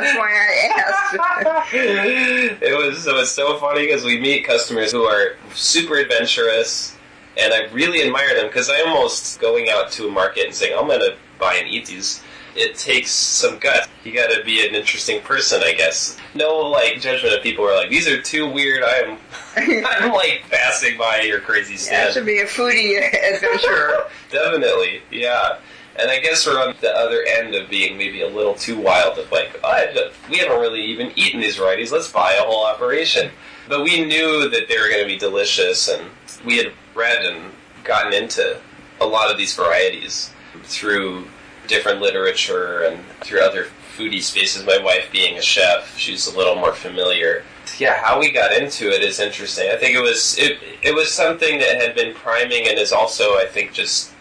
That's 0.00 0.18
why 0.18 0.30
I 0.32 1.62
asked. 1.62 1.74
it 2.62 2.76
was 2.76 3.06
it 3.06 3.14
was 3.14 3.30
so 3.30 3.58
funny 3.58 3.86
because 3.86 4.04
we 4.04 4.18
meet 4.20 4.44
customers 4.44 4.92
who 4.92 5.02
are 5.04 5.36
super 5.54 5.96
adventurous, 5.96 6.96
and 7.38 7.52
I 7.54 7.64
really 7.72 8.02
admire 8.02 8.34
them 8.34 8.46
because 8.46 8.68
I'm 8.70 8.88
almost 8.88 9.40
going 9.40 9.68
out 9.70 9.90
to 9.92 10.08
a 10.08 10.10
market 10.10 10.46
and 10.46 10.54
saying 10.54 10.76
I'm 10.78 10.86
going 10.86 11.00
to 11.00 11.16
buy 11.38 11.54
and 11.56 11.68
eat 11.68 11.86
these. 11.86 12.22
It 12.56 12.76
takes 12.76 13.10
some 13.10 13.58
guts. 13.58 13.88
You 14.04 14.12
got 14.12 14.30
to 14.30 14.44
be 14.44 14.64
an 14.64 14.76
interesting 14.76 15.20
person, 15.22 15.60
I 15.64 15.72
guess. 15.72 16.16
No 16.36 16.58
like 16.58 17.00
judgment 17.00 17.34
of 17.34 17.42
people 17.42 17.64
who 17.64 17.70
are 17.70 17.76
like 17.76 17.90
these 17.90 18.06
are 18.06 18.20
too 18.22 18.48
weird. 18.48 18.82
I'm 18.84 19.18
I'm 19.56 20.12
like 20.12 20.44
passing 20.50 20.96
by 20.96 21.22
your 21.22 21.40
crazy 21.40 21.72
Yeah, 21.74 22.10
stand. 22.10 22.14
to 22.14 22.22
be 22.24 22.38
a 22.38 22.46
foodie 22.46 22.98
adventurer. 23.34 24.04
Definitely, 24.30 25.02
yeah. 25.10 25.58
And 25.98 26.10
I 26.10 26.18
guess 26.18 26.46
we're 26.46 26.60
on 26.60 26.74
the 26.80 26.90
other 26.90 27.24
end 27.26 27.54
of 27.54 27.70
being 27.70 27.96
maybe 27.96 28.22
a 28.22 28.28
little 28.28 28.54
too 28.54 28.78
wild. 28.78 29.18
Of 29.18 29.30
like, 29.30 29.60
oh, 29.62 29.68
I, 29.68 30.10
we 30.28 30.38
haven't 30.38 30.60
really 30.60 30.82
even 30.82 31.12
eaten 31.16 31.40
these 31.40 31.56
varieties. 31.56 31.92
Let's 31.92 32.10
buy 32.10 32.32
a 32.32 32.42
whole 32.42 32.66
operation. 32.66 33.30
But 33.68 33.84
we 33.84 34.04
knew 34.04 34.48
that 34.50 34.68
they 34.68 34.78
were 34.78 34.88
going 34.88 35.02
to 35.02 35.06
be 35.06 35.16
delicious, 35.16 35.88
and 35.88 36.10
we 36.44 36.56
had 36.58 36.72
read 36.94 37.24
and 37.24 37.52
gotten 37.84 38.12
into 38.12 38.60
a 39.00 39.06
lot 39.06 39.30
of 39.30 39.38
these 39.38 39.54
varieties 39.54 40.30
through 40.64 41.26
different 41.66 42.00
literature 42.00 42.84
and 42.84 43.00
through 43.20 43.40
other 43.40 43.68
foodie 43.96 44.22
spaces. 44.22 44.66
My 44.66 44.78
wife 44.78 45.10
being 45.12 45.38
a 45.38 45.42
chef, 45.42 45.96
she's 45.96 46.26
a 46.26 46.36
little 46.36 46.56
more 46.56 46.72
familiar. 46.72 47.44
Yeah, 47.78 47.94
how 48.02 48.18
we 48.18 48.30
got 48.30 48.52
into 48.52 48.88
it 48.90 49.02
is 49.02 49.20
interesting. 49.20 49.70
I 49.70 49.76
think 49.76 49.96
it 49.96 50.00
was 50.00 50.36
it, 50.38 50.58
it 50.82 50.94
was 50.94 51.10
something 51.12 51.58
that 51.60 51.80
had 51.80 51.94
been 51.94 52.14
priming 52.14 52.68
and 52.68 52.78
is 52.78 52.92
also 52.92 53.36
I 53.36 53.46
think 53.46 53.72
just 53.72 54.12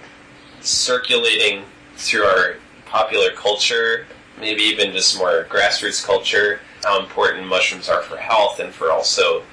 circulating 0.64 1.64
through 1.96 2.24
our 2.24 2.56
popular 2.86 3.32
culture, 3.32 4.06
maybe 4.40 4.62
even 4.64 4.92
just 4.92 5.18
more 5.18 5.46
grassroots 5.50 6.04
culture, 6.04 6.60
how 6.84 7.00
important 7.00 7.48
mushrooms 7.48 7.90
are 7.90 8.02
for 8.02 8.18
health 8.18 8.60
and 8.60 8.74
for 8.74 8.92
also 8.92 9.44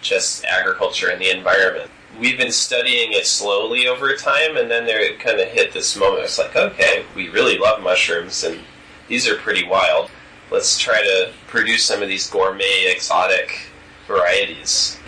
just 0.00 0.44
agriculture 0.44 1.08
and 1.10 1.20
the 1.20 1.30
environment. 1.30 1.90
We've 2.18 2.36
been 2.36 2.52
studying 2.52 3.12
it 3.12 3.26
slowly 3.26 3.86
over 3.86 4.14
time, 4.16 4.56
and 4.56 4.70
then 4.70 4.84
there 4.84 5.00
it 5.00 5.18
kind 5.18 5.40
of 5.40 5.48
hit 5.48 5.72
this 5.72 5.96
moment. 5.96 6.24
It's 6.24 6.38
like, 6.38 6.54
okay, 6.54 7.04
we 7.16 7.28
really 7.30 7.56
love 7.58 7.82
mushrooms, 7.82 8.44
and 8.44 8.60
these 9.08 9.26
are 9.26 9.36
pretty 9.36 9.66
wild. 9.66 10.10
Let's 10.50 10.78
try 10.78 11.02
to 11.02 11.32
produce 11.46 11.84
some 11.84 12.02
of 12.02 12.08
these 12.08 12.28
gourmet, 12.28 12.92
exotic 12.94 13.66
varieties. 14.06 14.98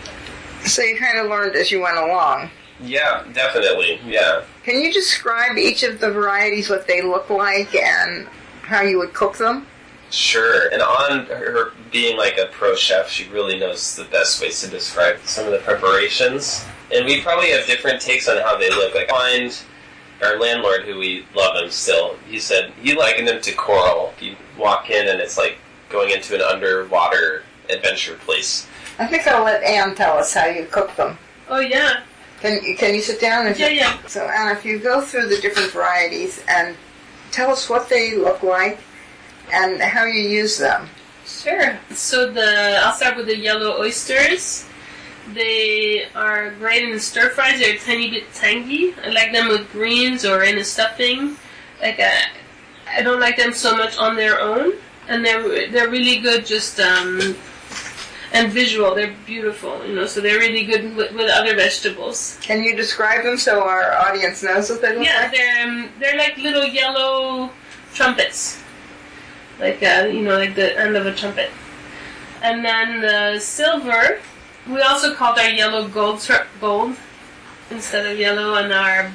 so 0.65 0.81
you 0.81 0.97
kind 0.97 1.19
of 1.19 1.27
learned 1.27 1.55
as 1.55 1.71
you 1.71 1.81
went 1.81 1.97
along. 1.97 2.49
Yeah, 2.81 3.23
definitely. 3.33 3.99
Yeah. 4.05 4.43
Can 4.65 4.81
you 4.81 4.91
describe 4.91 5.57
each 5.57 5.83
of 5.83 5.99
the 5.99 6.09
varieties, 6.09 6.71
what 6.71 6.87
they 6.87 7.03
look 7.03 7.29
like, 7.29 7.75
and 7.75 8.25
how 8.63 8.81
you 8.81 8.97
would 8.97 9.13
cook 9.13 9.37
them? 9.37 9.67
Sure. 10.09 10.69
And 10.69 10.81
on 10.81 11.27
her 11.27 11.71
being 11.91 12.17
like 12.17 12.39
a 12.39 12.47
pro 12.47 12.75
chef, 12.75 13.07
she 13.07 13.29
really 13.29 13.59
knows 13.59 13.95
the 13.95 14.05
best 14.05 14.41
ways 14.41 14.61
to 14.61 14.67
describe 14.67 15.19
some 15.23 15.45
of 15.45 15.51
the 15.51 15.59
preparations. 15.59 16.65
And 16.91 17.05
we 17.05 17.21
probably 17.21 17.51
have 17.51 17.67
different 17.67 18.01
takes 18.01 18.27
on 18.27 18.37
how 18.37 18.57
they 18.57 18.71
look. 18.71 18.95
Like, 18.95 19.11
I 19.11 19.37
find 19.37 19.61
our 20.23 20.39
landlord, 20.39 20.85
who 20.85 20.97
we 20.97 21.27
love 21.35 21.61
him 21.61 21.69
still, 21.69 22.17
he 22.27 22.39
said 22.39 22.73
he 22.81 22.95
likened 22.95 23.27
them 23.27 23.41
to 23.43 23.53
coral. 23.53 24.15
You 24.19 24.35
walk 24.57 24.89
in 24.89 25.07
and 25.07 25.19
it's 25.19 25.37
like 25.37 25.59
going 25.89 26.09
into 26.09 26.33
an 26.33 26.41
underwater 26.41 27.43
adventure 27.69 28.15
place. 28.15 28.67
I 28.97 29.05
think 29.05 29.27
I'll 29.27 29.43
let 29.43 29.61
Anne 29.61 29.93
tell 29.93 30.17
us 30.17 30.33
how 30.33 30.47
you 30.47 30.65
cook 30.65 30.95
them. 30.95 31.19
Oh 31.49 31.59
yeah. 31.59 32.01
Can 32.41 32.63
you, 32.63 32.75
can 32.75 32.93
you 32.93 33.01
sit 33.01 33.19
down? 33.19 33.47
And 33.47 33.57
Yeah, 33.57 33.69
yeah. 33.69 33.97
So 34.07 34.25
Anna, 34.27 34.51
if 34.51 34.65
you 34.65 34.79
go 34.79 35.01
through 35.01 35.27
the 35.27 35.37
different 35.37 35.71
varieties 35.71 36.43
and 36.47 36.75
tell 37.31 37.51
us 37.51 37.69
what 37.69 37.89
they 37.89 38.15
look 38.17 38.43
like 38.43 38.79
and 39.51 39.81
how 39.81 40.05
you 40.05 40.21
use 40.21 40.57
them. 40.57 40.87
Sure. 41.25 41.77
So 41.91 42.31
the 42.31 42.79
I'll 42.83 42.93
start 42.93 43.17
with 43.17 43.27
the 43.27 43.37
yellow 43.37 43.79
oysters. 43.79 44.67
They 45.33 46.05
are 46.13 46.51
great 46.51 46.87
in 46.87 46.99
stir 46.99 47.29
fries. 47.29 47.59
They're 47.59 47.75
a 47.75 47.79
tiny 47.79 48.11
bit 48.11 48.31
tangy. 48.33 48.93
I 49.03 49.09
like 49.09 49.31
them 49.31 49.47
with 49.47 49.71
greens 49.71 50.23
or 50.23 50.43
in 50.43 50.59
a 50.59 50.63
stuffing. 50.63 51.35
Like 51.81 51.99
I, 51.99 52.25
I 52.87 53.01
don't 53.01 53.19
like 53.19 53.37
them 53.37 53.53
so 53.53 53.75
much 53.75 53.97
on 53.97 54.15
their 54.15 54.39
own, 54.39 54.73
and 55.07 55.25
they're 55.25 55.71
they're 55.71 55.89
really 55.89 56.19
good 56.19 56.45
just 56.45 56.79
um, 56.79 57.35
and 58.35 58.51
visual. 58.51 58.93
They're 58.93 59.15
beautiful, 59.25 59.85
you 59.87 59.95
know. 59.95 60.05
So 60.05 60.21
they're 60.21 60.39
really 60.39 60.65
good 60.65 60.95
with, 60.95 61.11
with 61.13 61.29
other 61.29 61.55
vegetables. 61.55 62.37
Can 62.41 62.61
you 62.63 62.75
describe 62.75 63.23
them 63.23 63.37
so 63.37 63.63
our 63.63 63.93
audience 63.93 64.43
knows 64.43 64.69
what 64.69 64.81
they 64.81 64.95
look 64.95 65.05
Yeah, 65.05 65.21
like? 65.23 65.31
they're 65.31 65.63
um, 65.67 65.89
they're 65.99 66.17
like 66.17 66.37
little 66.37 66.65
yellow 66.65 67.49
trumpets, 67.93 68.61
like 69.59 69.81
uh, 69.81 70.07
you 70.11 70.21
know, 70.21 70.37
like 70.37 70.55
the 70.55 70.77
end 70.79 70.95
of 70.95 71.05
a 71.05 71.13
trumpet. 71.15 71.49
And 72.41 72.63
then 72.63 73.01
the 73.01 73.39
silver, 73.39 74.19
we 74.69 74.81
also 74.81 75.15
called 75.15 75.39
our 75.39 75.49
yellow 75.49 75.87
gold 75.87 76.21
tr- 76.21 76.45
gold 76.61 76.95
instead 77.71 78.05
of 78.05 78.19
yellow, 78.19 78.55
and 78.55 78.71
our 78.73 79.11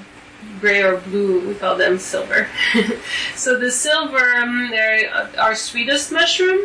gray 0.61 0.83
or 0.83 0.97
blue 0.97 1.47
we 1.47 1.55
call 1.55 1.77
them 1.77 1.99
silver. 1.99 2.49
so 3.37 3.59
the 3.59 3.71
silver, 3.71 4.35
um, 4.37 4.69
they're 4.71 5.13
uh, 5.15 5.29
our 5.39 5.55
sweetest 5.55 6.11
mushroom, 6.11 6.61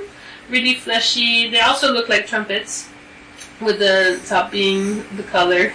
really 0.49 0.75
fleshy. 0.75 1.49
They 1.49 1.61
also 1.61 1.91
look 1.91 2.09
like 2.09 2.27
trumpets, 2.27 2.89
with 3.61 3.79
the 3.79 4.19
top 4.27 4.51
being 4.51 5.05
the 5.15 5.23
color 5.23 5.71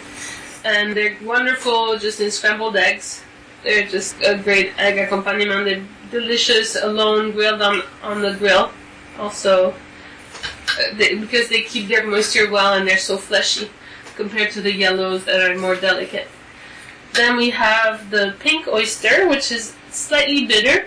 and 0.64 0.94
they're 0.94 1.16
wonderful 1.22 1.98
just 1.98 2.20
in 2.20 2.30
scrambled 2.30 2.76
eggs. 2.76 3.22
They're 3.62 3.86
just 3.86 4.16
a 4.22 4.36
great 4.36 4.72
egg 4.78 4.98
accompaniment. 4.98 5.64
They're 5.64 6.20
delicious 6.20 6.76
alone, 6.76 7.32
grilled 7.32 7.62
on, 7.62 7.82
on 8.02 8.20
the 8.20 8.34
grill. 8.34 8.70
Also, 9.18 9.70
uh, 9.70 9.74
they, 10.96 11.14
because 11.14 11.48
they 11.48 11.62
keep 11.62 11.88
their 11.88 12.06
moisture 12.06 12.50
well 12.50 12.74
and 12.74 12.86
they're 12.86 12.98
so 12.98 13.16
fleshy 13.16 13.70
compared 14.16 14.50
to 14.52 14.60
the 14.60 14.72
yellows 14.72 15.24
that 15.24 15.50
are 15.50 15.56
more 15.58 15.76
delicate. 15.76 16.28
Then 17.14 17.36
we 17.36 17.50
have 17.50 18.10
the 18.10 18.34
pink 18.38 18.68
oyster, 18.68 19.28
which 19.28 19.50
is 19.50 19.74
slightly 19.90 20.46
bitter. 20.46 20.86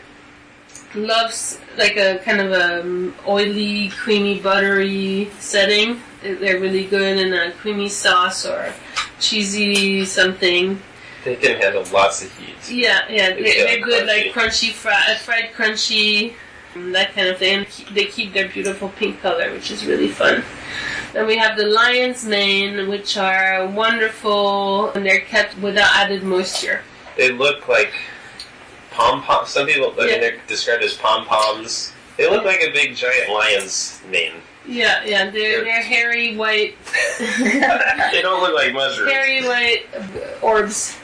Loves 0.95 1.59
like 1.77 1.97
a 1.97 2.19
kind 2.19 2.39
of 2.39 2.51
a 2.51 2.81
um, 2.81 3.15
oily, 3.27 3.89
creamy, 3.89 4.39
buttery 4.39 5.29
setting. 5.39 6.01
They're 6.21 6.59
really 6.59 6.85
good 6.85 7.17
in 7.17 7.33
a 7.33 7.51
creamy 7.53 7.89
sauce 7.89 8.45
or 8.45 8.73
cheesy 9.19 10.05
something. 10.05 10.79
They 11.23 11.35
can 11.35 11.59
handle 11.59 11.83
lots 11.91 12.23
of 12.23 12.37
heat. 12.37 12.55
Yeah, 12.69 13.01
yeah, 13.09 13.29
they're, 13.29 13.39
uh, 13.39 13.43
they're 13.43 13.81
good, 13.81 14.07
like 14.07 14.33
crunchy, 14.33 14.71
fri- 14.71 15.15
fried 15.23 15.51
crunchy, 15.53 16.33
mm, 16.73 16.91
that 16.93 17.13
kind 17.13 17.29
of 17.29 17.37
thing. 17.37 17.59
And 17.59 17.95
they 17.95 18.05
keep 18.05 18.33
their 18.33 18.49
beautiful 18.49 18.89
pink 18.89 19.21
color, 19.21 19.51
which 19.51 19.71
is 19.71 19.85
really 19.85 20.09
fun. 20.09 20.43
Then 21.13 21.25
we 21.25 21.37
have 21.37 21.57
the 21.57 21.65
lion's 21.65 22.25
mane, 22.25 22.89
which 22.89 23.17
are 23.17 23.65
wonderful, 23.67 24.91
and 24.91 25.05
they're 25.05 25.21
kept 25.21 25.57
without 25.59 25.89
added 25.95 26.23
moisture. 26.23 26.81
They 27.15 27.31
look 27.31 27.67
like 27.67 27.93
pom 28.93 29.21
poms. 29.21 29.49
Some 29.49 29.67
people, 29.67 29.93
I 29.99 30.05
mean, 30.05 30.21
they're 30.21 30.39
described 30.47 30.83
as 30.83 30.93
pom 30.93 31.25
poms. 31.25 31.91
They 32.17 32.29
look 32.29 32.45
like 32.45 32.61
a 32.61 32.71
big 32.71 32.95
giant 32.95 33.31
lion's 33.31 34.01
mane. 34.09 34.33
Yeah, 34.65 35.03
yeah, 35.03 35.29
they're 35.29 35.63
they're 35.65 35.81
hairy 35.81 36.37
white, 36.37 36.75
they 37.19 38.21
don't 38.21 38.41
look 38.41 38.55
like 38.55 38.71
mushrooms. 38.71 39.11
hairy 39.11 39.45
white 39.45 39.85
orbs, 40.41 40.95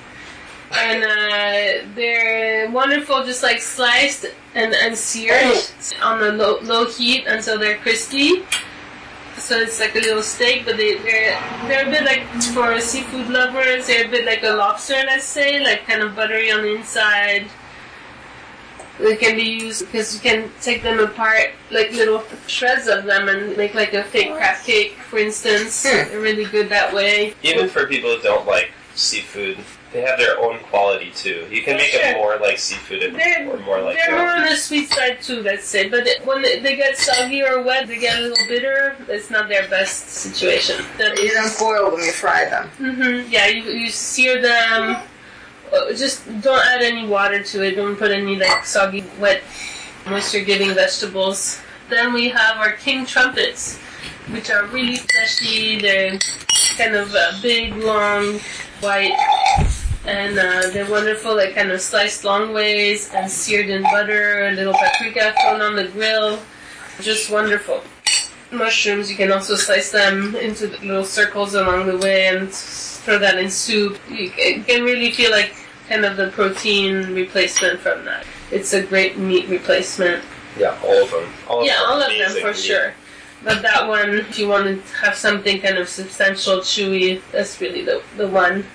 and 0.72 1.04
uh, 1.04 1.86
they're 1.94 2.72
wonderful, 2.72 3.26
just 3.26 3.44
like 3.44 3.60
sliced 3.60 4.28
and, 4.56 4.74
and 4.74 4.98
seared 4.98 5.58
on 6.02 6.22
the 6.22 6.32
low, 6.32 6.60
low 6.62 6.86
heat 6.86 7.26
until 7.28 7.60
they're 7.60 7.78
crispy. 7.80 8.46
So 9.38 9.58
it's 9.58 9.80
like 9.80 9.96
a 9.96 10.00
little 10.00 10.22
steak, 10.22 10.64
but 10.66 10.78
they, 10.78 10.98
they're 10.98 11.38
they're 11.68 11.88
a 11.88 11.92
bit 11.92 12.04
like 12.06 12.28
for 12.54 12.80
seafood 12.80 13.30
lovers. 13.30 13.88
They're 13.88 14.06
a 14.06 14.10
bit 14.10 14.26
like 14.26 14.44
a 14.44 14.52
lobster, 14.52 15.02
let's 15.06 15.26
say, 15.26 15.60
like 15.62 15.86
kind 15.86 16.02
of 16.02 16.16
buttery 16.16 16.50
on 16.50 16.62
the 16.62 16.76
inside. 16.76 17.50
They 19.00 19.16
can 19.16 19.36
be 19.36 19.44
used 19.44 19.86
because 19.86 20.14
you 20.14 20.20
can 20.20 20.52
take 20.62 20.84
them 20.84 21.00
apart, 21.00 21.52
like 21.72 21.92
little 21.94 22.24
shreds 22.48 22.88
of 22.88 23.06
them, 23.06 23.30
and 23.30 23.56
make 23.56 23.74
like 23.74 23.94
a 23.94 24.04
fake 24.04 24.34
crab 24.34 24.64
cake, 24.66 24.94
for 25.10 25.18
instance. 25.20 25.84
They're 25.84 26.20
really 26.20 26.46
good 26.46 26.68
that 26.70 26.94
way. 26.94 27.34
Even 27.44 27.70
for 27.70 27.88
people 27.88 28.16
who 28.16 28.22
don't 28.22 28.46
like 28.46 28.72
seafood, 28.96 29.58
they 29.94 30.02
have 30.02 30.20
their 30.20 30.38
own 30.38 30.60
quality 30.60 31.12
too. 31.16 31.48
You 31.50 31.62
can 31.64 31.78
make 31.78 31.94
it 31.94 32.18
more 32.18 32.38
like 32.38 32.60
seafood 32.60 33.02
and- 33.02 33.16
They're- 33.18 33.48
or 33.50 33.58
more 33.60 33.80
like 33.82 33.98
They're 33.98 34.18
more 34.18 34.28
on 34.30 34.46
the 34.46 34.56
sweet 34.58 34.90
side 34.92 35.22
too, 35.22 35.42
let's 35.42 35.66
say. 35.66 35.88
But 35.88 36.06
it- 36.06 36.26
when 36.26 36.42
they, 36.42 36.60
they 36.60 36.76
get 36.76 36.98
soggy 36.98 37.42
or 37.42 37.62
wet, 37.62 37.88
they 37.88 37.98
get 37.98 38.20
a 38.20 38.22
little 38.22 38.46
bitter. 38.50 38.98
It's 39.08 39.30
not 39.32 39.48
their 39.48 39.68
best 39.70 40.10
situation. 40.10 40.84
You 41.00 41.32
don't 41.34 41.58
boil 41.58 41.92
them, 41.92 42.02
you 42.02 42.12
fry 42.12 42.46
them. 42.46 42.68
hmm 42.78 43.32
Yeah, 43.32 43.48
you, 43.48 43.64
you 43.72 43.90
sear 43.90 44.42
them. 44.42 44.98
Just 45.96 46.26
don't 46.42 46.66
add 46.66 46.82
any 46.82 47.08
water 47.08 47.44
to 47.44 47.64
it. 47.64 47.76
Don't 47.76 47.96
put 47.96 48.12
any 48.12 48.36
like 48.36 48.66
soggy, 48.66 49.04
wet, 49.20 49.44
moisture-giving 50.08 50.74
vegetables. 50.74 51.62
Then 51.90 52.14
we 52.14 52.30
have 52.30 52.58
our 52.58 52.74
king 52.74 53.06
trumpets, 53.06 53.78
which 54.30 54.50
are 54.50 54.66
really 54.68 54.98
fleshy. 54.98 55.80
They're 55.80 56.20
kind 56.78 56.96
of 56.96 57.14
uh, 57.14 57.34
big, 57.42 57.76
long, 57.76 58.40
white, 58.82 59.18
and 60.06 60.38
uh, 60.38 60.70
they're 60.72 60.90
wonderful. 60.90 61.36
They're 61.36 61.54
kind 61.54 61.72
of 61.72 61.82
sliced 61.82 62.24
long 62.24 62.54
ways 62.54 63.12
and 63.14 63.30
seared 63.30 63.70
in 63.70 63.84
butter. 63.84 64.48
A 64.48 64.52
little 64.52 64.74
paprika 64.74 65.34
thrown 65.42 65.62
on 65.62 65.76
the 65.76 65.88
grill. 65.88 66.40
Just 67.02 67.32
wonderful. 67.32 67.84
Mushrooms, 68.52 69.10
you 69.12 69.16
can 69.16 69.32
also 69.32 69.56
slice 69.56 69.92
them 69.92 70.36
into 70.36 70.68
little 70.82 71.06
circles 71.06 71.54
along 71.54 71.86
the 71.86 71.98
way 71.98 72.28
and 72.28 72.52
throw 73.10 73.18
that 73.18 73.40
in 73.40 73.50
soup. 73.50 73.98
You 74.08 74.30
ca- 74.30 74.62
can 74.64 74.84
really 74.84 75.12
feel 75.12 75.32
like 75.32 75.54
kind 75.88 76.06
of 76.06 76.16
the 76.16 76.30
protein 76.30 77.16
replacement 77.16 77.80
from 77.80 78.06
that. 78.06 78.24
It's 78.52 78.74
a 78.74 78.84
great 78.84 79.18
meat 79.18 79.50
replacement. 79.50 80.24
Yeah, 80.58 80.78
all 80.84 81.04
of 81.04 81.10
them. 81.10 81.34
All 81.48 81.66
yeah, 81.66 81.82
are 81.82 81.88
all 81.88 82.02
of 82.02 82.10
them 82.10 82.32
for 82.40 82.48
meat. 82.48 82.58
sure. 82.58 82.94
But 83.44 83.64
that 83.64 83.88
one, 83.88 84.10
if 84.16 84.38
you 84.38 84.48
want 84.48 84.66
to 84.66 84.94
have 84.98 85.16
something 85.16 85.60
kind 85.62 85.78
of 85.78 85.90
substantial, 85.90 86.58
chewy, 86.58 87.22
that's 87.32 87.60
really 87.60 87.84
the, 87.84 88.04
the 88.18 88.28
one. 88.28 88.66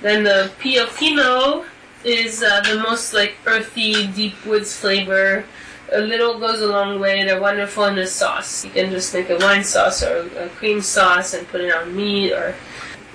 Then 0.00 0.22
the 0.22 0.50
Pioppino 0.60 1.66
is 2.04 2.42
uh, 2.42 2.62
the 2.62 2.80
most 2.80 3.12
like 3.12 3.34
earthy, 3.44 4.06
deep 4.06 4.46
woods 4.46 4.74
flavor. 4.74 5.44
A 5.92 6.00
little 6.00 6.38
goes 6.38 6.60
a 6.60 6.68
long 6.68 7.00
way. 7.00 7.24
They're 7.24 7.40
wonderful 7.40 7.84
in 7.86 7.98
a 7.98 8.06
sauce. 8.06 8.64
You 8.64 8.70
can 8.70 8.90
just 8.90 9.12
make 9.12 9.28
a 9.30 9.38
wine 9.38 9.64
sauce 9.64 10.02
or 10.02 10.30
a 10.38 10.48
cream 10.50 10.80
sauce 10.80 11.34
and 11.34 11.46
put 11.48 11.60
it 11.60 11.74
on 11.74 11.94
meat 11.94 12.32
or. 12.32 12.54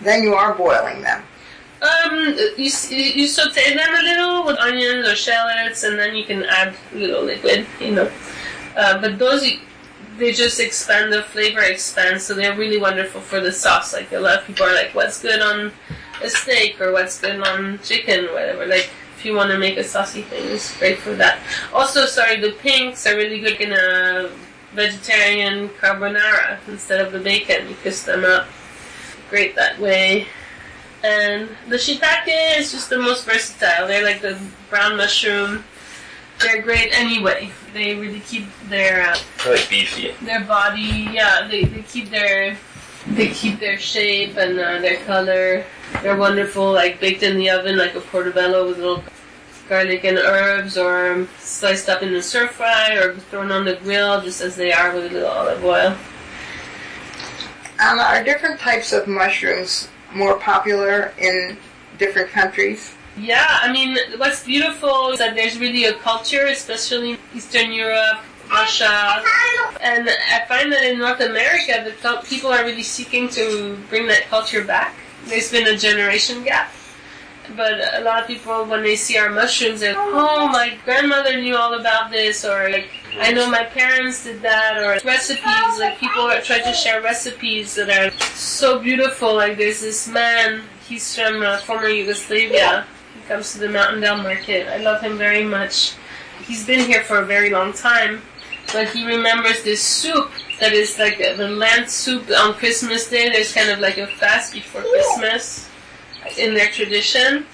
Then 0.03 0.23
you 0.23 0.33
are 0.35 0.53
boiling 0.53 1.01
them. 1.01 1.23
Um, 1.81 2.37
you 2.57 2.71
you 2.89 3.27
saute 3.27 3.75
them 3.75 3.95
a 3.95 4.03
little 4.03 4.45
with 4.45 4.57
onions 4.57 5.07
or 5.07 5.15
shallots, 5.15 5.83
and 5.83 5.99
then 5.99 6.15
you 6.15 6.23
can 6.23 6.43
add 6.45 6.75
a 6.93 6.95
little 6.95 7.23
liquid, 7.23 7.65
you 7.79 7.91
know. 7.91 8.11
Uh, 8.75 9.01
but 9.01 9.19
those 9.19 9.43
they 10.17 10.31
just 10.31 10.59
expand 10.59 11.11
the 11.11 11.23
flavor 11.23 11.61
expands, 11.61 12.23
so 12.23 12.33
they're 12.33 12.55
really 12.55 12.79
wonderful 12.79 13.19
for 13.19 13.39
the 13.39 13.51
sauce. 13.51 13.93
Like 13.93 14.11
a 14.13 14.19
lot 14.19 14.39
of 14.39 14.47
people 14.47 14.65
are 14.65 14.73
like, 14.73 14.95
"What's 14.95 15.21
good 15.21 15.41
on 15.41 15.73
a 16.21 16.29
steak?" 16.29 16.79
or 16.79 16.91
"What's 16.93 17.19
good 17.19 17.41
on 17.41 17.79
chicken?" 17.83 18.25
Whatever. 18.31 18.65
Like 18.65 18.89
if 19.17 19.25
you 19.25 19.35
want 19.35 19.51
to 19.51 19.57
make 19.57 19.77
a 19.77 19.83
saucy 19.83 20.21
thing, 20.21 20.47
it's 20.47 20.77
great 20.77 20.99
for 20.99 21.15
that. 21.15 21.39
Also, 21.73 22.05
sorry, 22.05 22.39
the 22.39 22.51
pinks 22.51 23.05
are 23.07 23.15
really 23.15 23.39
good 23.39 23.59
in 23.59 23.73
a 23.73 24.29
vegetarian 24.73 25.69
carbonara 25.81 26.57
instead 26.67 27.01
of 27.01 27.11
the 27.11 27.19
bacon. 27.19 27.67
You 27.67 27.75
kiss 27.83 28.03
them 28.03 28.23
up. 28.23 28.47
Great 29.33 29.55
that 29.55 29.79
way. 29.79 30.27
And 31.03 31.49
the 31.67 31.77
shiitake 31.77 32.59
is 32.59 32.71
just 32.71 32.91
the 32.91 32.99
most 32.99 33.25
versatile. 33.25 33.87
They're 33.87 34.03
like 34.03 34.21
the 34.21 34.39
brown 34.69 34.95
mushroom. 34.95 35.63
They're 36.39 36.61
great 36.61 36.93
anyway. 36.93 37.49
They 37.73 37.95
really 37.95 38.19
keep 38.19 38.45
their 38.69 39.09
uh, 39.09 39.17
like 39.47 39.67
beefy. 39.71 40.13
their 40.23 40.43
body. 40.43 41.09
Yeah, 41.11 41.47
they, 41.49 41.63
they 41.63 41.81
keep 41.81 42.11
their 42.11 42.55
they 43.07 43.29
keep 43.29 43.59
their 43.59 43.79
shape 43.79 44.37
and 44.37 44.59
uh, 44.59 44.77
their 44.81 45.03
color. 45.05 45.65
They're 46.03 46.15
wonderful, 46.15 46.71
like 46.71 46.99
baked 46.99 47.23
in 47.23 47.35
the 47.35 47.49
oven, 47.49 47.75
like 47.75 47.95
a 47.95 48.01
portobello 48.01 48.67
with 48.67 48.77
little 48.77 49.03
garlic 49.67 50.03
and 50.03 50.19
herbs, 50.19 50.77
or 50.77 51.27
sliced 51.39 51.89
up 51.89 52.03
in 52.03 52.13
a 52.13 52.21
stir 52.21 52.49
fry, 52.49 52.93
or 52.93 53.17
thrown 53.17 53.51
on 53.51 53.65
the 53.65 53.77
grill 53.77 54.21
just 54.21 54.41
as 54.41 54.55
they 54.55 54.71
are 54.71 54.93
with 54.93 55.05
a 55.05 55.09
little 55.09 55.27
olive 55.27 55.65
oil. 55.65 55.97
Um, 57.79 57.99
are 57.99 58.23
different 58.23 58.59
types 58.59 58.93
of 58.93 59.07
mushrooms 59.07 59.87
more 60.13 60.35
popular 60.35 61.13
in 61.17 61.57
different 61.97 62.29
countries? 62.29 62.95
Yeah, 63.17 63.45
I 63.61 63.71
mean, 63.71 63.97
what's 64.17 64.43
beautiful 64.43 65.09
is 65.09 65.19
that 65.19 65.35
there's 65.35 65.57
really 65.59 65.85
a 65.85 65.93
culture, 65.93 66.47
especially 66.47 67.11
in 67.11 67.19
Eastern 67.35 67.71
Europe, 67.71 68.19
Russia, 68.49 69.23
and 69.81 70.09
I 70.09 70.45
find 70.47 70.71
that 70.71 70.83
in 70.83 70.99
North 70.99 71.19
America, 71.19 71.83
the 71.85 72.21
people 72.27 72.51
are 72.51 72.63
really 72.63 72.83
seeking 72.83 73.29
to 73.29 73.77
bring 73.89 74.07
that 74.07 74.23
culture 74.29 74.63
back. 74.63 74.95
There's 75.25 75.51
been 75.51 75.67
a 75.67 75.77
generation 75.77 76.43
gap. 76.43 76.71
But 77.57 77.93
a 77.93 78.01
lot 78.01 78.21
of 78.21 78.27
people, 78.27 78.65
when 78.65 78.83
they 78.83 78.95
see 78.95 79.17
our 79.17 79.29
mushrooms, 79.29 79.81
they're 79.81 79.93
like, 79.93 80.07
oh, 80.07 80.47
my 80.47 80.77
grandmother 80.85 81.39
knew 81.39 81.55
all 81.55 81.73
about 81.79 82.09
this, 82.09 82.45
or 82.45 82.69
like, 82.69 82.89
I 83.19 83.31
know 83.31 83.49
my 83.49 83.63
parents 83.63 84.23
did 84.23 84.41
that, 84.41 84.77
or 84.77 84.97
recipes, 85.05 85.77
like 85.77 85.99
people 85.99 86.31
trying 86.41 86.63
to 86.63 86.73
share 86.73 87.01
recipes 87.01 87.75
that 87.75 87.89
are 87.89 88.11
so 88.33 88.79
beautiful. 88.79 89.35
Like 89.35 89.57
there's 89.57 89.81
this 89.81 90.07
man, 90.07 90.63
he's 90.87 91.15
from 91.15 91.41
uh, 91.41 91.57
former 91.57 91.89
Yugoslavia, 91.89 92.85
he 93.13 93.21
comes 93.27 93.51
to 93.53 93.59
the 93.59 93.67
Mountaindale 93.67 94.23
Market. 94.23 94.67
I 94.69 94.77
love 94.77 95.01
him 95.01 95.17
very 95.17 95.43
much. 95.43 95.95
He's 96.45 96.65
been 96.65 96.79
here 96.79 97.03
for 97.03 97.19
a 97.19 97.25
very 97.25 97.49
long 97.49 97.73
time, 97.73 98.21
but 98.71 98.87
he 98.89 99.05
remembers 99.05 99.63
this 99.63 99.81
soup 99.81 100.31
that 100.59 100.71
is 100.71 100.97
like 100.97 101.17
the 101.17 101.49
land 101.49 101.89
soup 101.89 102.29
on 102.31 102.53
Christmas 102.53 103.09
Day. 103.09 103.29
There's 103.29 103.53
kind 103.53 103.69
of 103.69 103.79
like 103.79 103.97
a 103.97 104.07
fast 104.07 104.53
before 104.53 104.81
Christmas 104.81 105.69
in 106.37 106.53
their 106.53 106.69
tradition, 106.69 107.45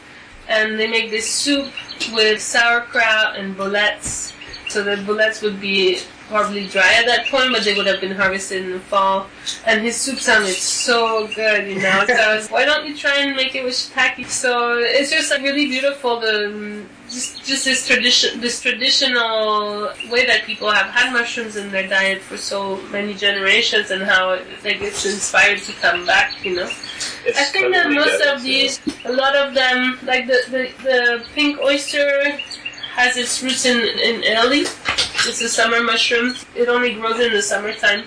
and 0.48 0.80
they 0.80 0.88
make 0.88 1.10
this 1.10 1.30
soup 1.30 1.72
with 2.14 2.42
sauerkraut 2.42 3.36
and 3.38 3.56
boletes. 3.56 4.34
So 4.68 4.84
the 4.84 5.04
bullets 5.04 5.42
would 5.42 5.60
be 5.60 6.02
probably 6.30 6.68
dry 6.68 6.94
at 6.94 7.06
that 7.08 7.28
point, 7.28 7.52
but 7.52 7.64
they 7.64 7.76
would 7.76 7.88
have 7.88 8.00
been 8.00 8.16
harvested 8.16 8.64
in 8.64 8.72
the 8.72 8.80
fall. 8.80 9.28
And 9.66 9.82
his 9.82 9.98
soup 9.98 10.20
sounded 10.20 10.54
so 10.54 11.28
good, 11.36 11.68
you 11.68 11.82
know. 11.82 12.06
So 12.08 12.14
I 12.14 12.36
was, 12.36 12.48
why 12.50 12.66
don't 12.66 12.88
you 12.88 12.96
try 12.96 13.18
and 13.18 13.36
make 13.36 13.56
it 13.56 13.64
with 13.64 13.74
shiitake? 13.74 14.30
So 14.30 14.78
it's 14.78 15.12
just 15.12 15.32
like 15.32 15.42
really 15.42 15.68
beautiful. 15.68 16.20
The 16.22 16.48
um, 16.48 16.90
just 17.10 17.44
just 17.44 17.66
this 17.66 17.88
tradition, 17.88 18.40
this 18.40 18.62
traditional 18.62 19.92
way 20.12 20.26
that 20.28 20.44
people 20.46 20.70
have 20.70 20.92
had 20.92 21.12
mushrooms 21.12 21.56
in 21.56 21.72
their 21.72 21.88
diet 21.88 22.22
for 22.22 22.38
so 22.38 22.78
many 22.92 23.16
generations, 23.16 23.90
and 23.90 24.04
how 24.04 24.32
it, 24.32 24.46
like 24.64 24.80
it's 24.82 25.06
inspired 25.06 25.60
to 25.60 25.74
come 25.74 26.06
back, 26.06 26.46
you 26.46 26.56
know. 26.56 26.70
It's 27.26 27.40
I 27.40 27.44
think 27.46 27.74
that 27.74 27.90
most 27.90 28.22
of 28.22 28.44
these, 28.44 28.80
a 29.06 29.12
lot 29.12 29.36
of 29.36 29.54
them, 29.54 29.98
like 30.04 30.28
the, 30.28 30.40
the, 30.50 30.84
the 30.84 31.26
pink 31.34 31.60
oyster 31.60 32.38
has 32.94 33.18
its 33.18 33.42
roots 33.42 33.66
in, 33.66 33.78
in 33.78 34.24
Italy. 34.24 34.66
It's 35.28 35.42
a 35.42 35.50
summer 35.50 35.84
mushroom. 35.84 36.36
It 36.56 36.70
only 36.70 36.94
grows 36.94 37.20
in 37.20 37.34
the 37.34 37.42
summertime. 37.42 38.04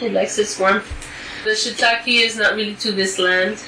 It 0.00 0.12
likes 0.12 0.38
its 0.38 0.58
warmth. 0.58 0.88
The 1.44 1.50
shiitake 1.50 2.24
is 2.24 2.36
not 2.36 2.54
really 2.54 2.74
to 2.76 2.92
this 2.92 3.18
land, 3.18 3.62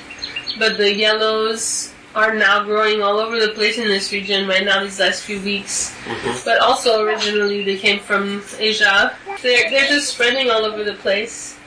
but 0.58 0.78
the 0.78 0.92
yellows 0.92 1.92
are 2.14 2.34
now 2.34 2.64
growing 2.64 3.02
all 3.02 3.18
over 3.18 3.40
the 3.40 3.52
place 3.52 3.78
in 3.78 3.88
this 3.88 4.12
region 4.12 4.46
right 4.46 4.64
now 4.64 4.82
these 4.82 5.00
last 5.00 5.22
few 5.22 5.40
weeks. 5.42 5.94
Mm-hmm. 6.04 6.44
But 6.44 6.60
also 6.60 7.02
originally 7.04 7.64
they 7.64 7.78
came 7.78 8.00
from 8.00 8.42
Asia. 8.58 9.16
They're, 9.42 9.70
they're 9.70 9.88
just 9.88 10.14
spreading 10.14 10.50
all 10.50 10.64
over 10.64 10.84
the 10.84 10.94
place. 10.94 11.58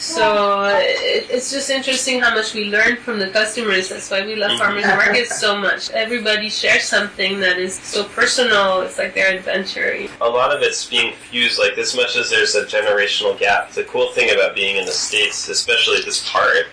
So 0.00 0.64
it, 0.64 1.26
it's 1.30 1.50
just 1.50 1.68
interesting 1.68 2.20
how 2.20 2.34
much 2.34 2.54
we 2.54 2.64
learn 2.70 2.96
from 2.96 3.18
the 3.18 3.28
customers. 3.28 3.90
That's 3.90 4.10
why 4.10 4.24
we 4.24 4.34
love 4.34 4.52
mm-hmm. 4.52 4.58
farmers 4.58 4.86
markets 4.86 5.38
so 5.38 5.58
much. 5.58 5.90
Everybody 5.90 6.48
shares 6.48 6.84
something 6.84 7.38
that 7.40 7.58
is 7.58 7.74
so 7.74 8.04
personal. 8.04 8.80
It's 8.80 8.96
like 8.96 9.14
their 9.14 9.36
adventure. 9.36 10.08
a 10.22 10.28
lot 10.28 10.56
of 10.56 10.62
it's 10.62 10.88
being 10.88 11.12
fused 11.12 11.58
like 11.58 11.76
as 11.76 11.94
much 11.94 12.16
as 12.16 12.30
there's 12.30 12.54
a 12.54 12.64
generational 12.64 13.38
gap 13.38 13.70
the 13.72 13.84
cool 13.84 14.10
thing 14.12 14.30
about 14.30 14.54
being 14.54 14.76
in 14.76 14.84
the 14.86 14.92
states 14.92 15.48
especially 15.48 16.00
this 16.02 16.28
part 16.30 16.66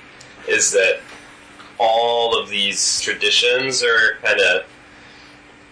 is 0.47 0.71
that 0.71 0.99
all 1.79 2.37
of 2.39 2.49
these 2.49 3.01
traditions 3.01 3.83
are 3.83 4.17
kind 4.23 4.39
of 4.39 4.63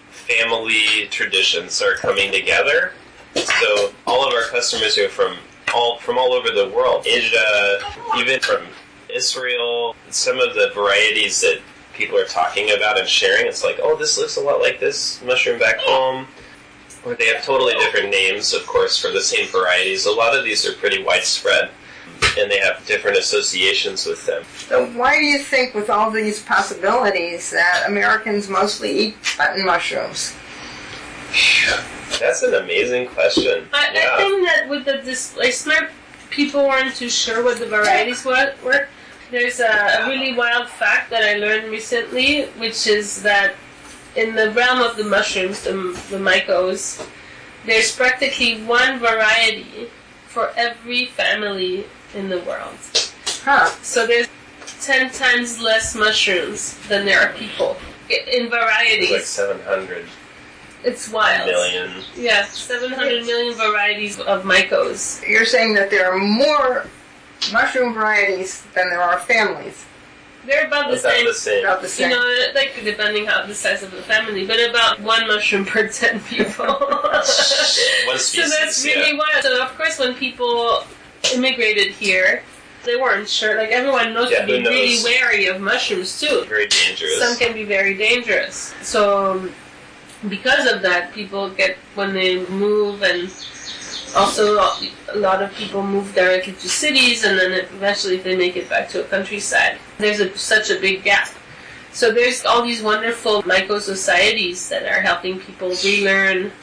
family 0.09 1.07
traditions 1.09 1.81
are 1.81 1.95
coming 1.95 2.31
together 2.31 2.91
so 3.35 3.91
all 4.07 4.27
of 4.27 4.33
our 4.33 4.43
customers 4.49 4.95
who 4.95 5.05
are 5.05 5.09
from 5.09 5.37
all 5.75 5.99
from 5.99 6.17
all 6.17 6.33
over 6.33 6.49
the 6.49 6.69
world 6.69 7.05
asia 7.05 7.37
uh, 7.37 8.19
even 8.19 8.39
from 8.39 8.63
israel 9.13 9.95
some 10.09 10.39
of 10.39 10.55
the 10.55 10.71
varieties 10.73 11.41
that 11.41 11.59
people 11.93 12.17
are 12.17 12.25
talking 12.25 12.71
about 12.71 12.97
and 12.99 13.07
sharing 13.07 13.45
it's 13.45 13.63
like 13.63 13.79
oh 13.83 13.95
this 13.95 14.17
looks 14.17 14.37
a 14.37 14.41
lot 14.41 14.59
like 14.61 14.79
this 14.79 15.21
mushroom 15.23 15.59
back 15.59 15.77
home 15.79 16.25
or 17.05 17.15
they 17.15 17.27
have 17.27 17.45
totally 17.45 17.73
different 17.75 18.09
names, 18.09 18.53
of 18.53 18.65
course, 18.65 18.99
for 18.99 19.11
the 19.11 19.21
same 19.21 19.47
varieties. 19.49 20.05
A 20.05 20.11
lot 20.11 20.35
of 20.35 20.43
these 20.43 20.67
are 20.67 20.73
pretty 20.73 21.03
widespread, 21.03 21.69
and 22.37 22.49
they 22.49 22.59
have 22.59 22.83
different 22.87 23.17
associations 23.17 24.05
with 24.05 24.25
them. 24.25 24.43
So 24.67 24.87
why 24.97 25.19
do 25.19 25.25
you 25.25 25.39
think, 25.39 25.75
with 25.75 25.89
all 25.89 26.09
these 26.09 26.41
possibilities, 26.43 27.51
that 27.51 27.85
Americans 27.87 28.49
mostly 28.49 28.91
eat 28.97 29.17
button 29.37 29.65
mushrooms? 29.65 30.35
That's 32.19 32.43
an 32.43 32.53
amazing 32.55 33.07
question. 33.07 33.67
I, 33.73 33.89
I 33.89 34.17
think 34.17 34.45
that 34.47 34.67
with 34.69 34.85
the 34.85 34.97
displacement, 35.03 35.89
people 36.29 36.67
weren't 36.67 36.95
too 36.95 37.09
sure 37.09 37.43
what 37.43 37.59
the 37.59 37.65
varieties 37.65 38.23
were. 38.25 38.53
were. 38.63 38.87
There's 39.31 39.59
a, 39.59 40.03
a 40.03 40.07
really 40.07 40.33
wild 40.33 40.69
fact 40.69 41.09
that 41.09 41.23
I 41.23 41.37
learned 41.39 41.71
recently, 41.71 42.43
which 42.59 42.87
is 42.87 43.23
that 43.23 43.55
in 44.15 44.35
the 44.35 44.51
realm 44.51 44.81
of 44.81 44.95
the 44.97 45.03
mushrooms, 45.03 45.63
the, 45.63 45.71
the 46.09 46.17
mycos, 46.17 47.05
there's 47.65 47.95
practically 47.95 48.61
one 48.63 48.99
variety 48.99 49.89
for 50.27 50.51
every 50.55 51.07
family 51.07 51.85
in 52.13 52.29
the 52.29 52.39
world. 52.41 52.77
Huh. 53.43 53.69
So 53.81 54.05
there's 54.05 54.27
10 54.81 55.11
times 55.11 55.59
less 55.59 55.95
mushrooms 55.95 56.77
than 56.87 57.05
there 57.05 57.19
are 57.21 57.33
people 57.33 57.77
in 58.09 58.49
varieties. 58.49 59.11
It's 59.11 59.37
like 59.37 59.47
700 59.47 60.05
It's 60.85 61.09
wild. 61.09 61.47
million. 61.47 61.91
Yeah, 62.15 62.45
700 62.45 63.25
million 63.25 63.55
varieties 63.55 64.19
of 64.19 64.43
mycos. 64.43 65.27
You're 65.27 65.45
saying 65.45 65.73
that 65.75 65.89
there 65.89 66.11
are 66.11 66.17
more 66.17 66.85
mushroom 67.51 67.93
varieties 67.93 68.63
than 68.75 68.89
there 68.89 69.01
are 69.01 69.19
families. 69.19 69.85
They're 70.45 70.67
about 70.67 70.91
the 70.91 70.99
About 70.99 71.11
same. 71.11 71.25
the 71.25 71.33
same. 71.33 71.65
About 71.65 71.81
the 71.81 71.87
same. 71.87 72.11
You 72.11 72.15
know, 72.17 72.45
like 72.53 72.73
depending 72.83 73.25
how 73.25 73.47
the 73.47 73.55
size 73.55 73.81
of 73.81 73.89
the 73.91 74.03
family, 74.03 74.45
but 74.45 74.59
about 74.69 74.99
one 74.99 75.27
mushroom 75.27 75.65
per 75.71 75.87
ten 75.87 76.19
people. 76.21 76.65
One 78.05 78.19
so 78.19 78.47
that's 78.47 78.85
really 78.85 79.11
yeah. 79.13 79.17
wild. 79.17 79.43
So 79.43 79.63
of 79.63 79.75
course, 79.75 79.97
when 79.97 80.13
people 80.13 80.83
immigrated 81.33 81.93
here, 81.93 82.43
they 82.83 82.95
weren't 82.95 83.27
sure. 83.27 83.57
Like 83.57 83.69
everyone 83.71 84.13
knows 84.13 84.29
Yeah, 84.29 84.41
to 84.41 84.45
be 84.45 84.59
knows? 84.61 84.69
really 84.69 85.03
wary 85.03 85.47
of 85.47 85.59
mushrooms 85.61 86.19
too. 86.19 86.45
Very 86.47 86.67
dangerous. 86.67 87.17
Some 87.17 87.35
can 87.37 87.53
be 87.53 87.63
very 87.63 87.95
dangerous. 87.95 88.75
So 88.83 89.31
um, 89.31 89.51
because 90.29 90.71
of 90.71 90.81
that, 90.81 91.13
people 91.13 91.49
get 91.49 91.77
when 91.95 92.13
they 92.13 92.45
move 92.47 93.03
and. 93.03 93.31
Also, 94.15 94.55
a 95.11 95.17
lot 95.17 95.43
of 95.43 95.53
people 95.55 95.83
move 95.83 96.15
directly 96.15 96.53
to 96.53 96.69
cities, 96.69 97.25
and 97.25 97.37
then 97.37 97.51
eventually, 97.51 98.15
if 98.15 98.23
they 98.23 98.33
make 98.33 98.55
it 98.55 98.69
back 98.69 98.87
to 98.87 99.01
a 99.01 99.03
countryside, 99.09 99.77
there's 99.97 100.21
a, 100.21 100.31
such 100.37 100.69
a 100.69 100.79
big 100.79 101.03
gap. 101.03 101.27
So 101.91 102.13
there's 102.13 102.45
all 102.45 102.63
these 102.63 102.81
wonderful 102.81 103.41
micro 103.45 103.79
societies 103.79 104.69
that 104.69 104.83
are 104.83 105.01
helping 105.01 105.39
people 105.39 105.75
relearn 105.83 106.53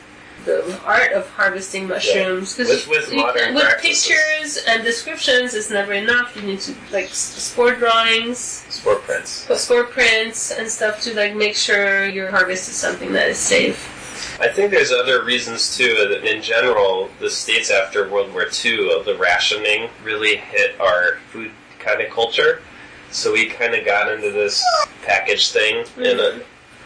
the 0.45 0.79
art 0.85 1.13
of 1.13 1.29
harvesting 1.31 1.89
mushrooms. 1.89 2.59
Yeah. 2.59 2.67
With- 2.67 2.89
with 2.89 3.13
modern 3.13 3.55
with 3.55 3.79
pictures 3.81 4.59
and 4.67 4.83
descriptions, 4.85 5.55
it's 5.55 5.71
never 5.71 5.93
enough. 5.93 6.35
You 6.37 6.43
need 6.43 6.61
to 6.63 6.75
like 6.93 7.09
spore 7.09 7.75
drawings, 7.75 8.39
Spore 8.69 8.97
prints. 8.97 9.47
spore 9.61 9.85
prints, 9.85 10.51
and 10.51 10.69
stuff 10.69 11.01
to 11.03 11.15
like 11.15 11.35
make 11.35 11.57
sure 11.57 12.07
your 12.07 12.31
harvest 12.31 12.69
is 12.69 12.77
something 12.77 13.13
that 13.13 13.29
is 13.29 13.39
safe. 13.39 13.99
I 14.41 14.49
think 14.49 14.71
there's 14.71 14.93
other 14.93 15.25
reasons 15.25 15.77
too. 15.77 15.95
That 16.09 16.25
in 16.25 16.43
general, 16.43 17.11
the 17.21 17.31
states 17.31 17.71
after 17.71 18.09
World 18.09 18.33
War 18.33 18.47
II 18.65 18.97
of 18.99 19.05
the 19.05 19.17
rationing 19.17 19.89
really 20.03 20.37
hit 20.37 20.81
our 20.81 21.19
food 21.33 21.51
kind 21.79 22.01
of 22.01 22.11
culture. 22.11 22.63
So 23.11 23.33
we 23.33 23.47
kind 23.47 23.75
of 23.75 23.85
got 23.85 24.11
into 24.11 24.31
this 24.31 24.65
package 25.03 25.51
thing, 25.53 25.85
and 25.99 26.19
uh, 26.19 26.39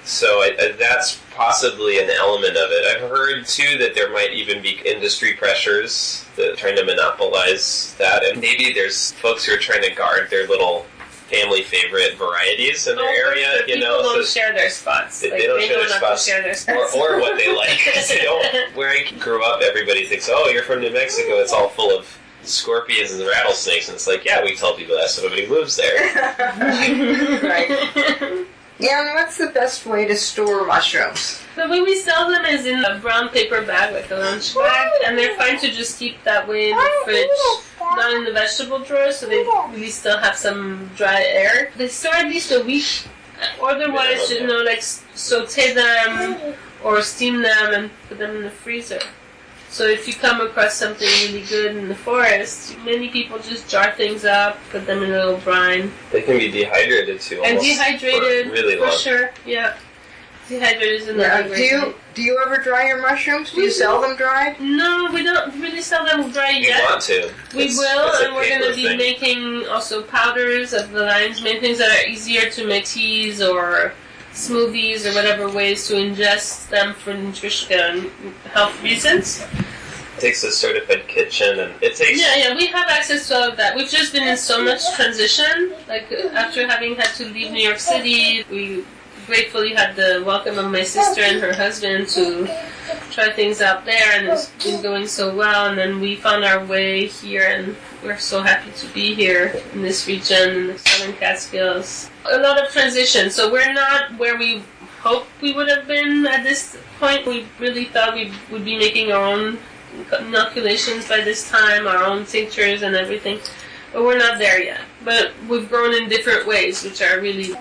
so 0.05 0.27
I, 0.41 0.57
I, 0.59 0.73
that's 0.73 1.21
possibly 1.37 1.99
an 2.03 2.11
element 2.11 2.57
of 2.57 2.71
it. 2.71 2.85
I've 2.97 3.09
heard 3.11 3.47
too 3.47 3.79
that 3.79 3.95
there 3.95 4.11
might 4.13 4.33
even 4.33 4.63
be 4.63 4.81
industry 4.85 5.35
pressures 5.35 6.25
that 6.37 6.53
are 6.53 6.57
trying 6.57 6.77
to 6.77 6.85
monopolize 6.85 7.95
that, 7.99 8.25
and 8.25 8.41
maybe 8.41 8.73
there's 8.73 9.13
folks 9.13 9.45
who 9.45 9.55
are 9.55 9.59
trying 9.59 9.83
to 9.83 9.91
guard 9.95 10.29
their 10.31 10.47
little 10.49 10.87
family 11.29 11.63
favorite 11.63 12.15
varieties 12.17 12.87
in 12.87 12.95
their 12.97 13.05
Oh, 13.05 13.29
area. 13.29 13.49
but 13.59 13.69
You 13.69 13.75
people 13.75 13.89
know, 13.89 14.03
don't 14.03 14.25
so 14.25 14.41
share 14.41 14.53
their 14.53 14.71
spots. 14.71 15.21
They- 15.21 15.31
Like, 15.31 15.41
they 15.41 15.47
don't 15.49 15.61
share 15.61 15.77
know 15.77 15.89
their 15.89 15.99
spots. 15.99 16.25
share 16.27 16.41
their 16.43 16.53
or, 16.53 16.55
spots. 16.55 16.95
or 16.95 17.21
what 17.21 17.37
they 17.37 17.55
like. 17.55 17.81
they 18.09 18.21
don't. 18.23 18.75
Where 18.77 18.91
I 18.91 19.03
grew 19.19 19.45
up, 19.45 19.61
everybody 19.61 20.07
thinks, 20.07 20.29
"Oh, 20.33 20.49
you're 20.49 20.63
from 20.63 20.81
New 20.81 20.93
Mexico. 20.93 21.39
It's 21.41 21.53
all 21.53 21.69
full 21.71 21.97
of 21.99 22.07
scorpions 22.45 23.11
and 23.13 23.27
rattlesnakes." 23.27 23.89
And 23.89 23.97
it's 23.97 24.07
like, 24.07 24.25
yeah, 24.25 24.45
we 24.45 24.55
tell 24.55 24.75
people 24.77 24.95
that, 24.97 25.11
so 25.11 25.23
nobody 25.25 25.49
moves 25.49 25.75
there. 25.77 25.97
right. 27.43 28.47
Yeah, 28.79 29.07
and 29.07 29.15
what's 29.15 29.39
the 29.39 29.49
best 29.49 29.87
way 29.87 30.07
to 30.07 30.15
store 30.17 30.67
mushrooms? 30.67 31.41
The 31.57 31.67
way 31.69 31.81
we 31.81 31.97
sell 31.99 32.31
them 32.31 32.45
is 32.45 32.67
in 32.67 32.85
a 32.85 32.99
brown 32.99 33.31
paper 33.31 33.63
bag, 33.63 33.95
like 33.95 34.11
a 34.11 34.17
lunch 34.17 34.55
bag, 34.55 34.93
and 35.07 35.17
they're 35.17 35.35
fine 35.37 35.59
to 35.61 35.71
just 35.71 35.99
keep 35.99 36.23
that 36.25 36.47
way 36.47 36.71
in 36.71 36.77
the 36.77 36.91
fridge, 37.05 37.29
not 37.81 38.13
in 38.13 38.25
the 38.25 38.33
vegetable 38.33 38.81
drawer, 38.81 39.13
so 39.13 39.27
they 39.27 39.45
really 39.73 39.89
still 39.89 40.19
have 40.19 40.37
some 40.37 40.91
dry 40.95 41.23
air. 41.23 41.73
They 41.77 41.89
store 41.89 42.15
at 42.15 42.27
least 42.27 42.53
a 42.53 42.61
week 42.61 43.07
Otherwise, 43.63 44.31
you 44.31 44.47
know, 44.47 44.63
like 44.63 44.83
saute 44.83 45.75
them 45.75 46.55
or 46.85 47.03
steam 47.03 47.43
them 47.43 47.75
and 47.75 47.91
put 48.09 48.19
them 48.19 48.37
in 48.37 48.43
the 48.43 48.51
freezer. 48.51 49.01
So 49.77 49.87
if 49.87 50.09
you 50.09 50.15
come 50.15 50.41
across 50.41 50.73
something 50.75 51.07
really 51.07 51.43
good 51.43 51.77
in 51.77 51.87
the 51.89 51.95
forest, 51.95 52.79
many 52.79 53.09
people 53.11 53.39
just 53.39 53.69
jar 53.69 53.93
things 53.93 54.25
up, 54.25 54.57
put 54.71 54.87
them 54.87 55.03
in 55.03 55.11
a 55.11 55.17
little 55.23 55.37
brine. 55.41 55.93
They 56.11 56.23
can 56.23 56.39
be 56.39 56.51
dehydrated 56.51 57.21
too. 57.21 57.43
And 57.45 57.61
dehydrated, 57.61 58.47
for, 58.47 58.53
really 58.55 58.77
for 58.77 58.87
long. 58.87 58.97
sure, 58.99 59.31
yeah. 59.45 59.77
Dehydrated 60.49 61.03
is 61.03 61.07
Now, 61.09 61.41
another 61.41 61.57
do 61.57 61.63
you 61.63 61.81
thing. 61.81 61.95
do 62.15 62.23
you 62.23 62.41
ever 62.43 62.57
dry 62.63 62.87
your 62.87 63.03
mushrooms? 63.03 63.53
Do 63.53 63.61
you 63.61 63.71
sell 63.71 64.01
them 64.01 64.17
dried? 64.17 64.59
No, 64.63 65.11
we 65.13 65.23
don't 65.23 65.53
really 65.61 65.83
sell 65.83 66.07
them 66.07 66.31
dry 66.31 66.53
We 66.59 66.69
yet. 66.69 66.83
want 66.85 67.03
to. 67.03 67.31
We 67.55 67.65
It's- 67.65 67.77
will, 67.77 68.09
it's 68.09 68.21
and 68.23 68.35
we're 68.35 68.49
going 68.49 68.63
to 68.63 68.75
be 68.75 68.87
thing. 68.89 68.97
making 68.97 69.67
also 69.67 70.01
powders 70.05 70.73
of 70.73 70.91
the 70.93 71.03
lion's 71.03 71.43
mane 71.43 71.61
things 71.61 71.77
that 71.77 71.91
are 71.91 72.09
easier 72.09 72.49
to 72.49 72.67
make 72.67 72.87
teas 72.87 73.43
or 73.43 73.93
smoothies 74.33 75.05
or 75.05 75.15
whatever 75.15 75.51
ways 75.51 75.87
to 75.89 75.95
ingest 75.95 76.69
them 76.71 76.95
for 76.95 77.13
nutrition 77.13 77.79
and 77.79 78.11
health 78.55 78.83
reasons. 78.83 79.45
Takes 80.19 80.45
a 80.45 80.51
certified 80.51 81.07
kitchen, 81.09 81.61
and 81.61 81.75
it 81.83 81.95
takes. 81.95 82.21
Yeah, 82.21 82.37
yeah, 82.37 82.55
we 82.57 82.67
have 82.69 82.89
access 82.89 83.29
to 83.29 83.37
all 83.37 83.51
of 83.51 83.57
that. 83.59 83.77
We've 83.77 83.89
just 83.89 84.13
been 84.13 84.27
in 84.27 84.37
so 84.37 84.65
much 84.65 84.95
transition. 84.95 85.75
Like 85.89 86.11
after 86.11 86.67
having 86.67 86.97
had 86.97 87.13
to 87.17 87.27
leave 87.27 87.53
New 87.53 87.63
York 87.63 87.79
City, 87.79 88.45
we 88.51 88.85
gratefully 89.27 89.75
had 89.75 89.95
the 89.95 90.23
welcome 90.25 90.59
of 90.59 90.71
my 90.71 90.83
sister 90.83 91.21
and 91.21 91.41
her 91.41 91.53
husband 91.53 92.09
to 92.09 92.47
try 93.11 93.31
things 93.31 93.61
out 93.61 93.85
there, 93.85 94.19
and 94.19 94.29
it's 94.29 94.51
been 94.65 94.81
going 94.83 95.07
so 95.07 95.35
well. 95.35 95.67
And 95.69 95.77
then 95.77 96.01
we 96.01 96.17
found 96.17 96.45
our 96.45 96.65
way 96.65 97.07
here, 97.07 97.47
and 97.47 97.77
we're 98.03 98.19
so 98.19 98.41
happy 98.41 98.71
to 98.71 98.87
be 98.95 99.15
here 99.15 99.61
in 99.75 99.83
this 99.83 100.07
region, 100.07 100.49
in 100.49 100.67
the 100.69 100.79
Southern 100.79 101.15
Catskills. 101.17 102.11
A 102.25 102.39
lot 102.39 102.63
of 102.63 102.73
transition, 102.73 103.31
so 103.31 103.53
we're 103.53 103.73
not 103.73 104.17
where 104.19 104.39
we 104.39 104.63
hoped 105.01 105.29
we 105.43 105.53
would 105.53 105.69
have 105.69 105.87
been 105.87 106.27
at 106.27 106.43
this 106.43 106.79
point. 106.99 107.27
We 107.27 107.47
really 107.59 107.85
thought 107.85 108.15
we 108.15 108.33
would 108.51 108.65
be 108.65 108.79
making 108.79 109.13
our 109.13 109.23
own 109.23 109.59
inoculations 110.21 111.09
by 111.09 111.21
this 111.21 111.49
time, 111.51 111.87
our 111.87 112.05
own 112.05 112.25
tinctures 112.27 112.83
and 112.83 112.95
everything. 112.95 113.39
But 113.93 114.03
we're 114.05 114.19
not 114.19 114.39
there 114.39 114.63
yet. 114.63 114.81
But 115.05 115.33
we've 115.49 115.69
grown 115.69 115.95
in 115.95 116.09
different 116.09 116.47
ways, 116.47 116.83
which 116.85 117.01
are 117.01 117.21
really 117.21 117.55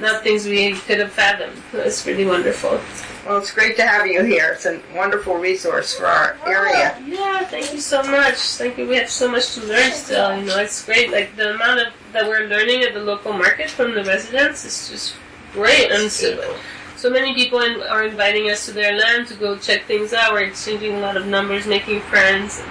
not 0.00 0.22
things 0.22 0.46
we 0.46 0.72
could 0.72 0.98
have 0.98 1.12
fathomed. 1.12 1.56
It's 1.72 2.06
really 2.06 2.26
wonderful. 2.26 2.80
Well, 3.26 3.38
it's 3.38 3.52
great 3.52 3.76
to 3.76 3.86
have 3.86 4.06
you 4.06 4.22
here. 4.22 4.52
It's 4.52 4.66
a 4.66 4.80
wonderful 4.94 5.36
resource 5.36 5.94
for 5.94 6.06
our 6.06 6.36
oh, 6.44 6.50
area. 6.50 7.00
Yeah, 7.06 7.44
thank 7.44 7.72
you 7.72 7.80
so 7.80 8.02
much. 8.02 8.36
Thank 8.36 8.76
you. 8.76 8.86
We 8.86 8.96
have 8.96 9.08
so 9.08 9.30
much 9.30 9.54
to 9.54 9.62
learn 9.62 9.92
still. 9.92 10.36
You 10.36 10.44
know, 10.44 10.58
it's 10.58 10.84
great. 10.84 11.10
Like 11.10 11.34
the 11.36 11.54
amount 11.54 11.80
of 11.80 11.92
that 12.12 12.26
we're 12.28 12.48
learning 12.48 12.82
at 12.82 12.92
the 12.92 13.00
local 13.00 13.32
market 13.32 13.70
from 13.70 13.94
the 13.94 14.04
residents 14.04 14.64
is 14.64 14.90
just 14.90 15.14
great. 15.52 15.90
And 15.90 16.10
so, 16.10 16.56
so 17.04 17.10
many 17.10 17.34
people 17.34 17.60
in, 17.60 17.82
are 17.82 18.04
inviting 18.04 18.48
us 18.48 18.64
to 18.64 18.72
their 18.72 18.96
land 18.96 19.28
to 19.28 19.34
go 19.34 19.58
check 19.58 19.84
things 19.84 20.14
out. 20.14 20.32
We're 20.32 20.44
exchanging 20.44 20.94
a 20.94 21.00
lot 21.00 21.18
of 21.18 21.26
numbers, 21.26 21.66
making 21.66 22.00
friends. 22.00 22.62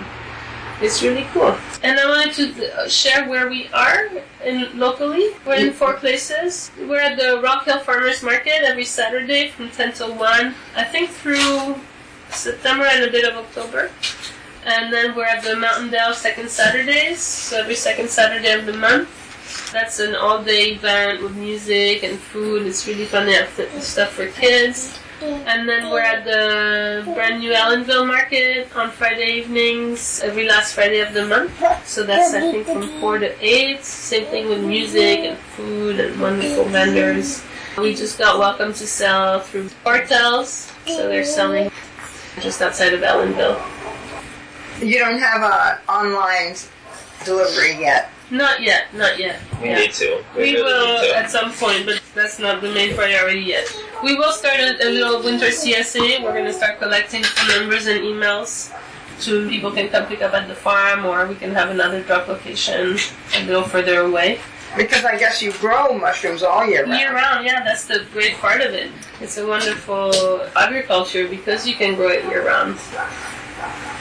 It's 0.82 1.04
really 1.04 1.28
cool. 1.34 1.56
And 1.84 2.00
I 2.00 2.10
wanted 2.10 2.34
to 2.38 2.74
uh, 2.74 2.90
share 2.90 3.30
where 3.30 3.48
we 3.48 3.68
are 3.68 4.10
in 4.44 4.76
locally. 4.76 5.30
We're 5.46 5.68
in 5.68 5.72
four 5.72 5.94
places. 5.94 6.72
We're 6.80 7.00
at 7.00 7.20
the 7.20 7.42
Rock 7.44 7.66
Hill 7.66 7.78
Farmers 7.82 8.24
Market 8.24 8.64
every 8.64 8.86
Saturday 8.86 9.50
from 9.50 9.70
10 9.70 9.94
till 9.94 10.16
1. 10.16 10.56
I 10.76 10.84
think 10.84 11.12
through 11.12 11.76
September 12.32 12.86
and 12.86 13.04
a 13.04 13.12
bit 13.12 13.30
of 13.30 13.38
October. 13.38 13.92
And 14.66 14.92
then 14.92 15.16
we're 15.16 15.26
at 15.26 15.44
the 15.44 15.50
Mountaindale 15.50 16.16
second 16.16 16.50
Saturdays, 16.50 17.20
so 17.20 17.60
every 17.60 17.76
second 17.76 18.10
Saturday 18.10 18.52
of 18.52 18.66
the 18.66 18.74
month. 18.74 19.10
That's 19.72 20.00
an 20.00 20.16
all-day 20.16 20.74
event 20.74 21.24
with 21.24 21.36
music 21.36 22.04
and 22.04 22.20
food. 22.20 22.68
It's 22.68 22.88
really 22.88 23.06
fun. 23.06 23.30
Stuff 23.82 24.12
for 24.12 24.28
kids. 24.28 25.00
And 25.22 25.70
then 25.70 25.90
we're 25.90 26.02
at 26.02 26.26
the 26.26 27.10
brand 27.14 27.40
new 27.40 27.54
Ellenville 27.54 28.06
Market 28.06 28.76
on 28.76 28.92
Friday 28.92 29.40
evenings, 29.40 30.20
every 30.22 30.48
last 30.48 30.74
Friday 30.74 31.00
of 31.00 31.14
the 31.14 31.26
month. 31.26 31.52
So 31.88 32.04
that's 32.04 32.34
I 32.34 32.52
think 32.52 32.68
from 32.68 33.00
four 33.00 33.20
to 33.20 33.34
eight. 33.40 33.86
Same 33.86 34.26
thing 34.26 34.50
with 34.50 34.62
music 34.64 35.20
and 35.20 35.38
food 35.56 36.00
and 36.00 36.20
wonderful 36.20 36.66
vendors. 36.66 37.42
We 37.78 37.96
just 37.96 38.20
got 38.20 38.38
welcome 38.38 38.74
to 38.74 38.86
sell 38.86 39.40
through 39.40 39.70
Bartels, 39.84 40.72
so 40.86 41.08
they're 41.08 41.24
selling 41.24 41.72
just 42.42 42.62
outside 42.62 42.94
of 42.94 43.02
Ellenville. 43.02 43.60
You 44.82 45.00
don't 45.00 45.20
have 45.20 45.42
a 45.42 45.80
online 45.90 46.56
delivery 47.24 47.80
yet. 47.80 48.12
Not 48.32 48.62
yet, 48.62 48.94
not 48.94 49.20
yet. 49.20 49.40
We 49.62 49.70
Yeah. 49.70 49.80
need 49.80 49.94
to. 49.94 50.24
We, 50.36 50.42
We 50.42 50.54
really 50.56 50.64
will 50.64 51.02
to. 51.02 51.16
at 51.18 51.30
some 51.30 51.52
point, 51.54 51.86
but 51.86 52.02
that's 52.16 52.40
not 52.40 52.62
the 52.62 52.70
main 52.72 52.96
priority 52.96 53.42
yet. 53.42 53.66
We 54.04 54.16
will 54.16 54.32
start 54.32 54.60
a, 54.60 54.88
a 54.88 54.90
little 54.90 55.22
winter 55.22 55.48
CSA. 55.52 56.24
We're 56.24 56.32
going 56.34 56.46
to 56.46 56.54
start 56.54 56.80
collecting 56.80 57.24
phone 57.24 57.60
numbers 57.62 57.88
and 57.88 58.00
emails 58.02 58.74
so 59.20 59.48
people 59.48 59.72
can 59.72 59.90
come 59.90 60.06
pick 60.08 60.22
up 60.22 60.34
at 60.34 60.48
the 60.48 60.56
farm, 60.56 61.06
or 61.06 61.28
we 61.28 61.36
can 61.36 61.54
have 61.54 61.70
another 61.70 62.02
drop 62.02 62.28
location 62.28 62.98
a 63.36 63.46
little 63.46 63.64
further 63.64 64.02
away. 64.02 64.40
Because 64.76 65.06
I 65.06 65.20
guess 65.20 65.40
you 65.40 65.52
grow 65.54 65.94
mushrooms 66.00 66.42
all 66.42 66.66
year 66.66 66.84
round. 66.88 67.00
Year 67.00 67.14
round, 67.14 67.46
yeah, 67.46 67.64
that's 67.64 67.86
the 67.86 68.06
great 68.12 68.34
part 68.38 68.60
of 68.62 68.74
it. 68.74 68.90
It's 69.22 69.38
a 69.38 69.46
wonderful 69.46 70.42
agriculture 70.56 71.28
because 71.28 71.68
you 71.68 71.76
can 71.76 71.94
grow 71.94 72.10
it 72.10 72.26
year 72.26 72.48
round. 72.48 72.80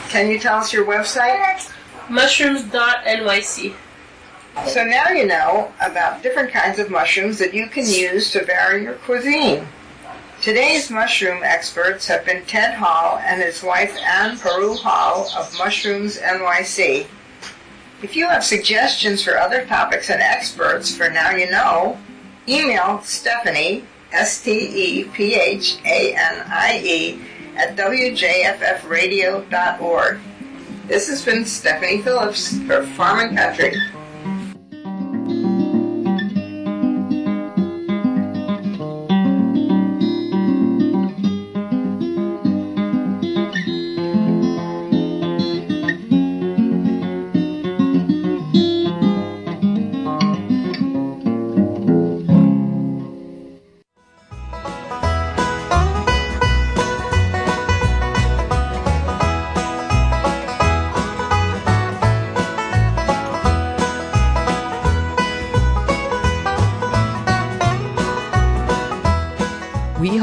Can 0.09 0.31
you 0.31 0.39
tell 0.39 0.57
us 0.59 0.73
your 0.73 0.87
website? 0.87 1.71
Mushrooms.nyc. 2.09 3.75
So 4.67 4.85
now 4.85 5.09
you 5.09 5.27
know 5.27 5.73
about 5.81 6.23
different 6.23 6.53
kinds 6.53 6.79
of 6.79 6.91
mushrooms 6.91 7.39
that 7.39 7.55
you 7.55 7.69
can 7.69 7.87
use 7.87 8.31
to 8.33 8.45
vary 8.45 8.83
your 8.83 8.93
cuisine. 8.95 9.67
Today's 10.43 10.91
mushroom 10.91 11.43
experts 11.43 12.07
have 12.09 12.27
been 12.27 12.45
Ted 12.45 12.75
Hall 12.75 13.17
and 13.19 13.41
his 13.41 13.63
wife 13.63 13.97
Anne 13.99 14.39
Peru 14.39 14.75
Hall 14.75 15.31
of 15.37 15.59
Mushrooms 15.59 16.19
NYC. 16.19 17.07
If 18.03 18.17
you 18.17 18.27
have 18.27 18.45
suggestions 18.45 19.23
for 19.23 19.39
other 19.39 19.65
topics 19.67 20.11
and 20.11 20.21
experts 20.21 20.95
for 20.95 21.09
Now 21.09 21.31
You 21.31 21.51
Know, 21.51 21.97
email 22.49 23.01
Stephanie, 23.03 23.85
S-T-E-P-H-A-N-I-E, 24.13 25.13
at 27.57 27.77
wjffradio.org. 27.77 30.19
This 30.89 31.09
has 31.09 31.25
been 31.25 31.47
Stephanie 31.47 32.03
Phillips 32.03 32.59
for 32.67 32.83
Farm 32.83 33.21
and 33.21 33.37
Country. 33.37 33.77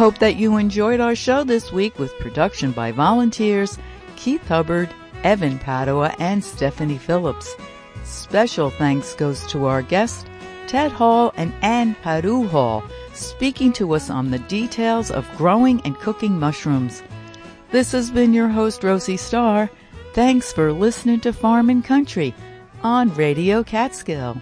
Hope 0.10 0.18
that 0.18 0.38
you 0.38 0.58
enjoyed 0.58 1.00
our 1.00 1.14
show 1.14 1.44
this 1.44 1.72
week 1.72 2.00
with 2.00 2.18
production 2.18 2.72
by 2.72 2.92
volunteers 2.92 3.78
Keith 4.16 4.48
Hubbard, 4.48 4.90
Evan 5.24 5.60
Padua, 5.60 6.16
and 6.18 6.44
Stephanie 6.44 6.98
Phillips. 6.98 7.56
Special 8.06 8.72
thanks 8.72 9.14
goes 9.14 9.46
to 9.52 9.66
our 9.66 9.84
guest, 9.84 10.26
Ted 10.66 10.92
Hall 10.92 11.32
and 11.36 11.54
Ann 11.62 11.96
Padu 12.04 12.50
Hall, 12.50 12.84
speaking 13.14 13.72
to 13.74 13.94
us 13.94 14.10
on 14.10 14.32
the 14.32 14.40
details 14.40 15.12
of 15.12 15.30
growing 15.38 15.80
and 15.82 15.96
cooking 16.00 16.40
mushrooms. 16.40 17.04
This 17.70 17.92
has 17.92 18.10
been 18.10 18.34
your 18.34 18.48
host, 18.48 18.84
Rosie 18.84 19.16
Starr. 19.16 19.70
Thanks 20.14 20.52
for 20.52 20.74
listening 20.74 21.20
to 21.20 21.32
Farm 21.32 21.70
and 21.70 21.86
Country 21.86 22.34
on 22.82 23.14
Radio 23.14 23.64
Catskill. 23.64 24.42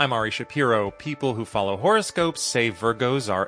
I'm 0.00 0.12
Ari 0.12 0.30
Shapiro. 0.30 0.92
People 0.92 1.34
who 1.34 1.44
follow 1.44 1.76
horoscopes 1.76 2.40
say 2.40 2.70
Virgos 2.70 3.28
are 3.28 3.46